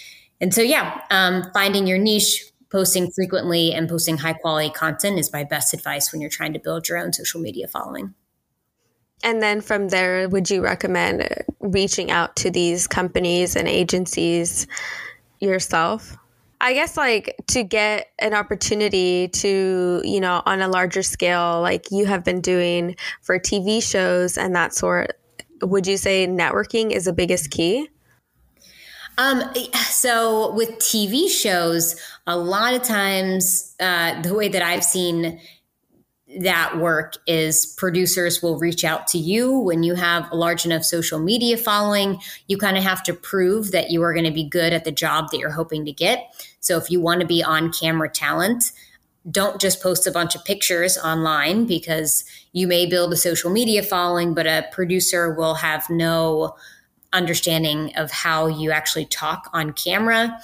And 0.41 0.53
so, 0.53 0.61
yeah, 0.61 1.01
um, 1.11 1.43
finding 1.53 1.85
your 1.85 1.99
niche, 1.99 2.43
posting 2.71 3.11
frequently, 3.11 3.73
and 3.73 3.87
posting 3.87 4.17
high 4.17 4.33
quality 4.33 4.71
content 4.71 5.19
is 5.19 5.31
my 5.31 5.43
best 5.43 5.73
advice 5.73 6.11
when 6.11 6.21
you're 6.21 6.29
trying 6.29 6.53
to 6.53 6.59
build 6.59 6.89
your 6.89 6.97
own 6.97 7.13
social 7.13 7.39
media 7.39 7.67
following. 7.67 8.15
And 9.23 9.41
then 9.41 9.61
from 9.61 9.87
there, 9.87 10.27
would 10.27 10.49
you 10.49 10.61
recommend 10.61 11.27
reaching 11.61 12.11
out 12.11 12.35
to 12.37 12.51
these 12.51 12.87
companies 12.87 13.55
and 13.55 13.67
agencies 13.67 14.67
yourself? 15.39 16.17
I 16.59 16.73
guess 16.73 16.95
like 16.95 17.35
to 17.47 17.63
get 17.63 18.11
an 18.19 18.33
opportunity 18.33 19.27
to, 19.29 20.01
you 20.03 20.19
know, 20.21 20.41
on 20.45 20.61
a 20.61 20.67
larger 20.67 21.03
scale, 21.03 21.61
like 21.61 21.91
you 21.91 22.05
have 22.05 22.23
been 22.23 22.41
doing 22.41 22.95
for 23.21 23.39
TV 23.39 23.81
shows 23.81 24.37
and 24.37 24.55
that 24.55 24.73
sort, 24.73 25.19
would 25.61 25.87
you 25.87 25.97
say 25.97 26.27
networking 26.27 26.91
is 26.91 27.05
the 27.05 27.13
biggest 27.13 27.51
key? 27.51 27.89
Um, 29.17 29.43
so 29.73 30.53
with 30.53 30.69
TV 30.79 31.29
shows, 31.29 31.99
a 32.25 32.37
lot 32.37 32.73
of 32.73 32.83
times, 32.83 33.75
uh, 33.79 34.21
the 34.21 34.33
way 34.33 34.47
that 34.47 34.61
I've 34.61 34.83
seen 34.83 35.39
that 36.39 36.77
work 36.77 37.15
is 37.27 37.65
producers 37.77 38.41
will 38.41 38.57
reach 38.57 38.83
out 38.83 39.07
to 39.07 39.17
you 39.17 39.57
when 39.57 39.83
you 39.83 39.95
have 39.95 40.31
a 40.31 40.35
large 40.35 40.65
enough 40.65 40.83
social 40.83 41.19
media 41.19 41.57
following. 41.57 42.19
You 42.47 42.57
kind 42.57 42.77
of 42.77 42.83
have 42.83 43.03
to 43.03 43.13
prove 43.13 43.71
that 43.71 43.91
you 43.91 44.01
are 44.03 44.13
going 44.13 44.25
to 44.25 44.31
be 44.31 44.47
good 44.47 44.73
at 44.73 44.83
the 44.83 44.91
job 44.91 45.31
that 45.31 45.39
you're 45.39 45.51
hoping 45.51 45.85
to 45.85 45.91
get. 45.91 46.33
So 46.59 46.77
if 46.77 46.89
you 46.89 47.01
want 47.01 47.21
to 47.21 47.27
be 47.27 47.43
on 47.43 47.71
camera 47.71 48.09
talent, 48.09 48.71
don't 49.29 49.59
just 49.59 49.81
post 49.81 50.05
a 50.05 50.11
bunch 50.11 50.35
of 50.35 50.43
pictures 50.43 50.97
online 50.97 51.65
because 51.65 52.25
you 52.51 52.67
may 52.67 52.85
build 52.85 53.13
a 53.13 53.17
social 53.17 53.49
media 53.49 53.81
following, 53.81 54.33
but 54.33 54.45
a 54.45 54.65
producer 54.71 55.33
will 55.33 55.55
have 55.55 55.89
no 55.89 56.55
understanding 57.13 57.95
of 57.95 58.11
how 58.11 58.47
you 58.47 58.71
actually 58.71 59.05
talk 59.05 59.49
on 59.53 59.71
camera 59.71 60.37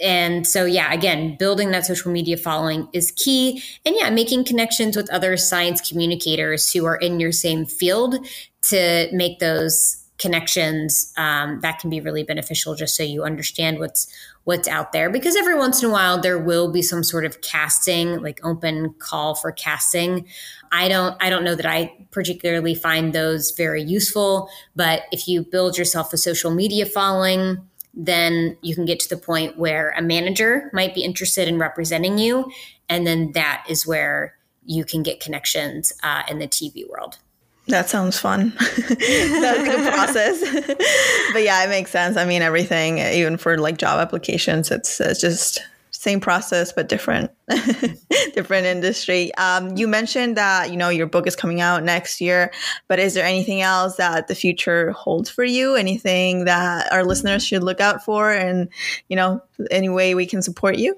and 0.00 0.46
so 0.46 0.64
yeah 0.64 0.92
again 0.92 1.36
building 1.38 1.70
that 1.70 1.86
social 1.86 2.10
media 2.12 2.36
following 2.36 2.88
is 2.92 3.10
key. 3.12 3.62
And 3.84 3.94
yeah 3.98 4.10
making 4.10 4.44
connections 4.44 4.96
with 4.96 5.10
other 5.10 5.36
science 5.36 5.86
communicators 5.86 6.72
who 6.72 6.84
are 6.86 6.96
in 6.96 7.20
your 7.20 7.32
same 7.32 7.64
field 7.64 8.16
to 8.62 9.08
make 9.12 9.38
those 9.38 10.04
connections 10.18 11.12
um, 11.16 11.60
that 11.60 11.78
can 11.78 11.90
be 11.90 12.00
really 12.00 12.24
beneficial 12.24 12.74
just 12.74 12.96
so 12.96 13.02
you 13.02 13.22
understand 13.22 13.78
what's 13.78 14.12
what's 14.44 14.66
out 14.66 14.92
there. 14.92 15.10
Because 15.10 15.36
every 15.36 15.56
once 15.56 15.82
in 15.82 15.90
a 15.90 15.92
while 15.92 16.20
there 16.20 16.38
will 16.38 16.72
be 16.72 16.82
some 16.82 17.04
sort 17.04 17.24
of 17.24 17.40
casting 17.40 18.20
like 18.22 18.40
open 18.44 18.94
call 18.98 19.34
for 19.34 19.52
casting. 19.52 20.26
I 20.72 20.88
don't 20.88 21.16
i 21.20 21.30
don't 21.30 21.44
know 21.44 21.54
that 21.54 21.66
i 21.66 21.94
particularly 22.10 22.74
find 22.74 23.14
those 23.14 23.52
very 23.52 23.82
useful 23.82 24.50
but 24.76 25.04
if 25.12 25.26
you 25.26 25.42
build 25.42 25.78
yourself 25.78 26.12
a 26.12 26.18
social 26.18 26.50
media 26.50 26.84
following 26.84 27.56
then 27.98 28.56
you 28.62 28.76
can 28.76 28.84
get 28.84 29.00
to 29.00 29.08
the 29.08 29.16
point 29.16 29.58
where 29.58 29.90
a 29.98 30.00
manager 30.00 30.70
might 30.72 30.94
be 30.94 31.02
interested 31.02 31.48
in 31.48 31.58
representing 31.58 32.16
you. 32.16 32.50
And 32.88 33.04
then 33.04 33.32
that 33.32 33.66
is 33.68 33.86
where 33.86 34.36
you 34.64 34.84
can 34.84 35.02
get 35.02 35.18
connections 35.18 35.92
uh, 36.04 36.22
in 36.30 36.38
the 36.38 36.46
TV 36.46 36.88
world. 36.88 37.18
That 37.66 37.90
sounds 37.90 38.18
fun. 38.18 38.54
That's 38.56 38.88
a 38.88 39.64
good 39.64 39.92
process. 39.92 40.40
but 41.32 41.42
yeah, 41.42 41.64
it 41.64 41.68
makes 41.68 41.90
sense. 41.90 42.16
I 42.16 42.24
mean, 42.24 42.40
everything, 42.40 42.98
even 42.98 43.36
for 43.36 43.58
like 43.58 43.78
job 43.78 44.00
applications, 44.00 44.70
it's, 44.70 45.00
it's 45.00 45.20
just 45.20 45.60
same 46.08 46.20
process 46.20 46.72
but 46.72 46.88
different 46.88 47.30
different 48.34 48.66
industry. 48.66 49.34
Um, 49.34 49.76
you 49.76 49.86
mentioned 49.86 50.36
that 50.36 50.70
you 50.70 50.76
know 50.76 50.88
your 50.88 51.06
book 51.06 51.26
is 51.26 51.36
coming 51.36 51.60
out 51.60 51.84
next 51.84 52.20
year 52.20 52.50
but 52.88 52.98
is 52.98 53.12
there 53.14 53.26
anything 53.26 53.60
else 53.60 53.96
that 53.96 54.28
the 54.28 54.34
future 54.34 54.92
holds 54.92 55.28
for 55.28 55.44
you? 55.44 55.74
Anything 55.74 56.46
that 56.46 56.90
our 56.92 57.04
listeners 57.04 57.44
should 57.44 57.62
look 57.62 57.80
out 57.80 58.04
for 58.04 58.32
and 58.32 58.68
you 59.08 59.16
know 59.16 59.42
any 59.70 59.90
way 59.90 60.14
we 60.14 60.24
can 60.24 60.40
support 60.40 60.78
you 60.78 60.96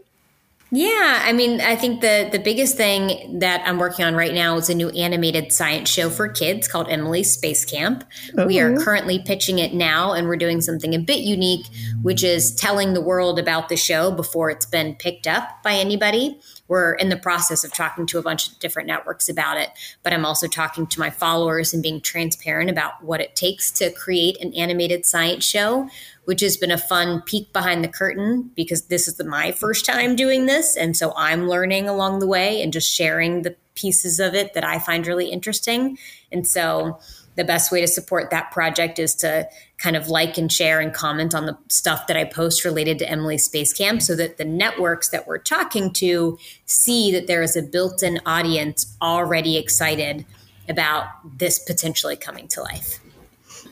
yeah, 0.72 1.22
I 1.24 1.32
mean, 1.32 1.60
I 1.60 1.74
think 1.74 2.00
the 2.00 2.28
the 2.30 2.38
biggest 2.38 2.76
thing 2.76 3.40
that 3.40 3.62
I'm 3.66 3.78
working 3.78 4.04
on 4.04 4.14
right 4.14 4.32
now 4.32 4.56
is 4.56 4.70
a 4.70 4.74
new 4.74 4.88
animated 4.90 5.52
science 5.52 5.88
show 5.88 6.08
for 6.08 6.28
kids 6.28 6.68
called 6.68 6.88
Emily's 6.88 7.32
Space 7.32 7.64
Camp. 7.64 8.04
Ooh. 8.38 8.46
We 8.46 8.60
are 8.60 8.74
oh. 8.74 8.84
currently 8.84 9.18
pitching 9.18 9.58
it 9.58 9.74
now, 9.74 10.12
and 10.12 10.28
we're 10.28 10.36
doing 10.36 10.60
something 10.60 10.94
a 10.94 10.98
bit 10.98 11.20
unique, 11.20 11.66
which 12.02 12.22
is 12.22 12.54
telling 12.54 12.94
the 12.94 13.00
world 13.00 13.40
about 13.40 13.68
the 13.68 13.76
show 13.76 14.12
before 14.12 14.48
it's 14.48 14.66
been 14.66 14.94
picked 14.94 15.26
up 15.26 15.60
by 15.64 15.74
anybody. 15.74 16.38
We're 16.68 16.94
in 16.94 17.08
the 17.08 17.16
process 17.16 17.64
of 17.64 17.72
talking 17.72 18.06
to 18.06 18.18
a 18.18 18.22
bunch 18.22 18.48
of 18.48 18.60
different 18.60 18.86
networks 18.86 19.28
about 19.28 19.56
it, 19.56 19.70
but 20.04 20.12
I'm 20.12 20.24
also 20.24 20.46
talking 20.46 20.86
to 20.86 21.00
my 21.00 21.10
followers 21.10 21.74
and 21.74 21.82
being 21.82 22.00
transparent 22.00 22.70
about 22.70 23.02
what 23.02 23.20
it 23.20 23.34
takes 23.34 23.72
to 23.72 23.90
create 23.90 24.40
an 24.40 24.54
animated 24.54 25.04
science 25.04 25.44
show 25.44 25.88
which 26.30 26.42
has 26.42 26.56
been 26.56 26.70
a 26.70 26.78
fun 26.78 27.20
peek 27.22 27.52
behind 27.52 27.82
the 27.82 27.88
curtain 27.88 28.48
because 28.54 28.82
this 28.82 29.08
is 29.08 29.16
the, 29.16 29.24
my 29.24 29.50
first 29.50 29.84
time 29.84 30.14
doing 30.14 30.46
this. 30.46 30.76
And 30.76 30.96
so 30.96 31.12
I'm 31.16 31.48
learning 31.48 31.88
along 31.88 32.20
the 32.20 32.26
way 32.28 32.62
and 32.62 32.72
just 32.72 32.88
sharing 32.88 33.42
the 33.42 33.56
pieces 33.74 34.20
of 34.20 34.32
it 34.32 34.54
that 34.54 34.62
I 34.62 34.78
find 34.78 35.04
really 35.08 35.28
interesting. 35.28 35.98
And 36.30 36.46
so 36.46 37.00
the 37.34 37.42
best 37.42 37.72
way 37.72 37.80
to 37.80 37.88
support 37.88 38.30
that 38.30 38.52
project 38.52 39.00
is 39.00 39.16
to 39.16 39.48
kind 39.78 39.96
of 39.96 40.06
like 40.06 40.38
and 40.38 40.52
share 40.52 40.78
and 40.78 40.94
comment 40.94 41.34
on 41.34 41.46
the 41.46 41.58
stuff 41.68 42.06
that 42.06 42.16
I 42.16 42.22
post 42.22 42.64
related 42.64 43.00
to 43.00 43.10
Emily 43.10 43.36
Space 43.36 43.72
Camp 43.72 44.00
so 44.00 44.14
that 44.14 44.36
the 44.36 44.44
networks 44.44 45.08
that 45.08 45.26
we're 45.26 45.38
talking 45.38 45.92
to 45.94 46.38
see 46.64 47.10
that 47.10 47.26
there 47.26 47.42
is 47.42 47.56
a 47.56 47.62
built 47.62 48.04
in 48.04 48.20
audience 48.24 48.96
already 49.02 49.56
excited 49.56 50.24
about 50.68 51.06
this 51.38 51.58
potentially 51.58 52.14
coming 52.14 52.46
to 52.46 52.62
life. 52.62 52.99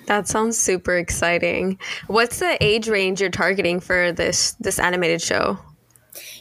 That 0.09 0.27
sounds 0.27 0.59
super 0.59 0.97
exciting. 0.97 1.79
What's 2.07 2.39
the 2.39 2.57
age 2.65 2.89
range 2.89 3.21
you're 3.21 3.29
targeting 3.29 3.79
for 3.79 4.11
this 4.11 4.53
this 4.53 4.79
animated 4.79 5.21
show? 5.21 5.59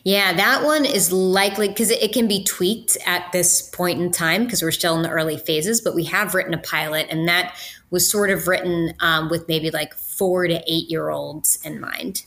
Yeah, 0.05 0.31
that 0.33 0.63
one 0.63 0.85
is 0.85 1.11
likely 1.11 1.67
because 1.67 1.91
it, 1.91 2.01
it, 2.01 2.13
can 2.13 2.29
be 2.29 2.45
tweaked 2.45 2.97
at 3.05 3.29
this 3.33 3.61
point 3.61 3.99
in 3.99 4.09
time 4.09 4.45
because 4.45 4.63
we're 4.63 4.71
still 4.71 4.95
in 4.95 5.01
the 5.01 5.09
early 5.09 5.37
phases. 5.37 5.81
But 5.81 5.95
we 5.95 6.05
have 6.05 6.33
written 6.33 6.53
a 6.53 6.59
pilot, 6.59 7.07
and 7.09 7.27
that 7.27 7.59
was 7.89 8.09
sort 8.09 8.29
of 8.29 8.47
written 8.47 8.93
um, 9.01 9.29
with 9.29 9.49
maybe 9.49 9.69
like 9.69 9.93
four 9.93 10.47
to 10.47 10.63
eight 10.65 10.89
year 10.89 11.09
olds 11.09 11.59
in 11.65 11.81
mind. 11.81 12.25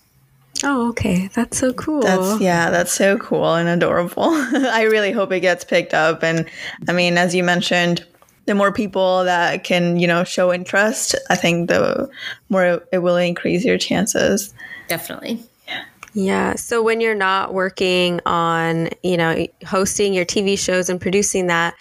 Oh, 0.63 0.91
okay. 0.91 1.29
That's 1.29 1.57
so 1.57 1.73
cool. 1.73 2.03
That's 2.03 2.39
yeah, 2.39 2.69
that's 2.69 2.93
so 2.93 3.17
cool 3.17 3.55
and 3.55 3.67
adorable. 3.67 4.25
I 4.29 4.83
really 4.91 5.13
hope 5.13 5.33
it 5.33 5.41
gets 5.41 5.65
picked 5.65 5.95
up. 5.95 6.23
And 6.23 6.51
I 6.87 6.93
mean, 6.93 7.17
as 7.17 7.35
you 7.35 7.43
mentioned, 7.45 8.05
the 8.51 8.55
more 8.57 8.73
people 8.73 9.23
that 9.25 9.63
can, 9.63 9.97
you 9.97 10.09
know, 10.09 10.25
show 10.25 10.53
interest, 10.53 11.15
I 11.31 11.37
think 11.37 11.69
the 11.69 12.11
more 12.49 12.83
it 12.93 12.99
will 12.99 13.17
increase 13.17 13.65
your 13.65 13.79
chances. 13.79 14.53
Definitely. 14.89 15.41
Yeah. 15.69 15.85
Yeah. 16.15 16.55
So 16.57 16.83
when 16.83 17.01
you're 17.01 17.15
not 17.15 17.55
working 17.55 18.21
on, 18.27 18.89
you 19.05 19.17
know, 19.17 19.47
hosting 19.65 20.13
your 20.13 20.25
TV 20.25 20.59
shows 20.59 20.91
and 20.91 21.01
producing 21.01 21.47
that, 21.47 21.75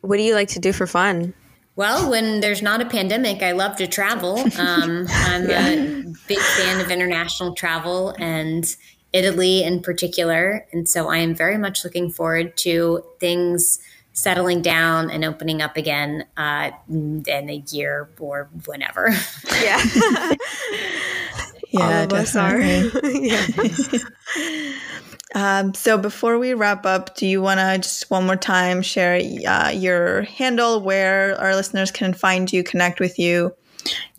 what 0.00 0.16
do 0.16 0.24
you 0.24 0.34
like 0.34 0.48
to 0.48 0.58
do 0.58 0.72
for 0.72 0.88
fun? 0.88 1.32
Well, 1.76 2.10
when 2.10 2.40
there's 2.40 2.60
not 2.60 2.80
a 2.80 2.86
pandemic, 2.86 3.40
I 3.40 3.52
love 3.52 3.76
to 3.76 3.86
travel. 3.86 4.42
Um, 4.58 5.06
I'm 5.10 5.48
yeah. 5.48 5.68
a 5.68 6.02
big 6.26 6.38
fan 6.38 6.80
of 6.80 6.90
international 6.90 7.54
travel 7.54 8.16
and 8.18 8.64
Italy 9.12 9.62
in 9.62 9.80
particular. 9.80 10.66
And 10.72 10.88
so 10.88 11.08
I 11.08 11.18
am 11.18 11.36
very 11.36 11.56
much 11.56 11.84
looking 11.84 12.10
forward 12.10 12.56
to 12.58 13.04
things 13.20 13.78
settling 14.16 14.62
down 14.62 15.10
and 15.10 15.24
opening 15.24 15.60
up 15.60 15.76
again 15.76 16.24
uh, 16.38 16.70
in 16.88 17.50
a 17.50 17.62
year 17.70 18.08
or 18.18 18.48
whenever. 18.64 19.10
Yeah. 19.62 19.82
yeah, 21.70 21.80
All 21.80 22.04
of 22.04 22.12
us 22.14 22.34
are. 22.34 22.58
yeah. 23.04 23.46
Um, 25.34 25.74
so 25.74 25.98
before 25.98 26.38
we 26.38 26.54
wrap 26.54 26.86
up, 26.86 27.14
do 27.14 27.26
you 27.26 27.42
want 27.42 27.60
to 27.60 27.76
just 27.76 28.10
one 28.10 28.24
more 28.24 28.36
time 28.36 28.80
share 28.80 29.20
uh, 29.46 29.68
your 29.68 30.22
handle 30.22 30.80
where 30.80 31.38
our 31.38 31.54
listeners 31.54 31.90
can 31.90 32.14
find 32.14 32.50
you, 32.50 32.64
connect 32.64 33.00
with 33.00 33.18
you, 33.18 33.54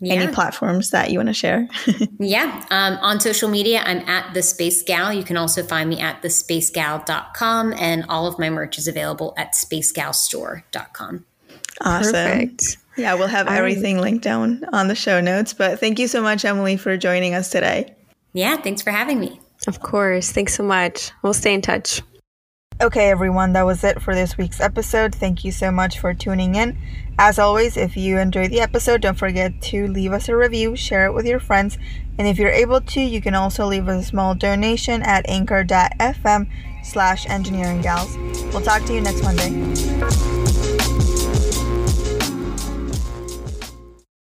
Yeah. 0.00 0.14
Any 0.14 0.32
platforms 0.32 0.90
that 0.90 1.10
you 1.10 1.18
want 1.18 1.28
to 1.28 1.34
share? 1.34 1.68
yeah. 2.18 2.64
Um, 2.70 2.98
on 3.00 3.20
social 3.20 3.48
media, 3.48 3.82
I'm 3.84 3.98
at 4.08 4.34
The 4.34 4.42
Space 4.42 4.82
Gal. 4.82 5.12
You 5.12 5.24
can 5.24 5.36
also 5.36 5.62
find 5.62 5.88
me 5.88 6.00
at 6.00 6.22
thespacegal.com, 6.22 7.74
and 7.78 8.04
all 8.08 8.26
of 8.26 8.38
my 8.38 8.50
merch 8.50 8.78
is 8.78 8.88
available 8.88 9.34
at 9.36 9.54
spacegalstore.com. 9.54 11.24
Awesome. 11.80 12.12
Perfect. 12.12 12.76
Yeah, 12.96 13.14
we'll 13.14 13.28
have 13.28 13.46
everything 13.46 13.98
linked 14.00 14.24
down 14.24 14.64
on 14.72 14.88
the 14.88 14.94
show 14.96 15.20
notes. 15.20 15.54
But 15.54 15.78
thank 15.78 15.98
you 15.98 16.08
so 16.08 16.20
much, 16.20 16.44
Emily, 16.44 16.76
for 16.76 16.96
joining 16.96 17.34
us 17.34 17.48
today. 17.48 17.94
Yeah, 18.32 18.56
thanks 18.56 18.82
for 18.82 18.90
having 18.90 19.20
me. 19.20 19.40
Of 19.66 19.80
course. 19.80 20.32
Thanks 20.32 20.54
so 20.54 20.62
much. 20.62 21.12
We'll 21.22 21.34
stay 21.34 21.54
in 21.54 21.62
touch. 21.62 22.02
Okay, 22.80 23.10
everyone, 23.10 23.54
that 23.54 23.66
was 23.66 23.82
it 23.82 24.00
for 24.00 24.14
this 24.14 24.38
week's 24.38 24.60
episode. 24.60 25.12
Thank 25.12 25.44
you 25.44 25.50
so 25.50 25.72
much 25.72 25.98
for 25.98 26.14
tuning 26.14 26.54
in. 26.54 26.78
As 27.18 27.36
always, 27.36 27.76
if 27.76 27.96
you 27.96 28.18
enjoyed 28.18 28.52
the 28.52 28.60
episode, 28.60 29.00
don't 29.00 29.18
forget 29.18 29.60
to 29.62 29.88
leave 29.88 30.12
us 30.12 30.28
a 30.28 30.36
review, 30.36 30.76
share 30.76 31.06
it 31.06 31.12
with 31.12 31.26
your 31.26 31.40
friends, 31.40 31.76
and 32.18 32.28
if 32.28 32.38
you're 32.38 32.50
able 32.50 32.80
to, 32.80 33.00
you 33.00 33.20
can 33.20 33.34
also 33.34 33.66
leave 33.66 33.88
us 33.88 34.04
a 34.04 34.06
small 34.06 34.36
donation 34.36 35.02
at 35.02 35.28
anchor.fm 35.28 36.48
slash 36.84 37.28
engineering 37.28 37.82
gals. 37.82 38.16
We'll 38.52 38.62
talk 38.62 38.84
to 38.84 38.94
you 38.94 39.00
next 39.00 39.24
Monday. 39.24 40.27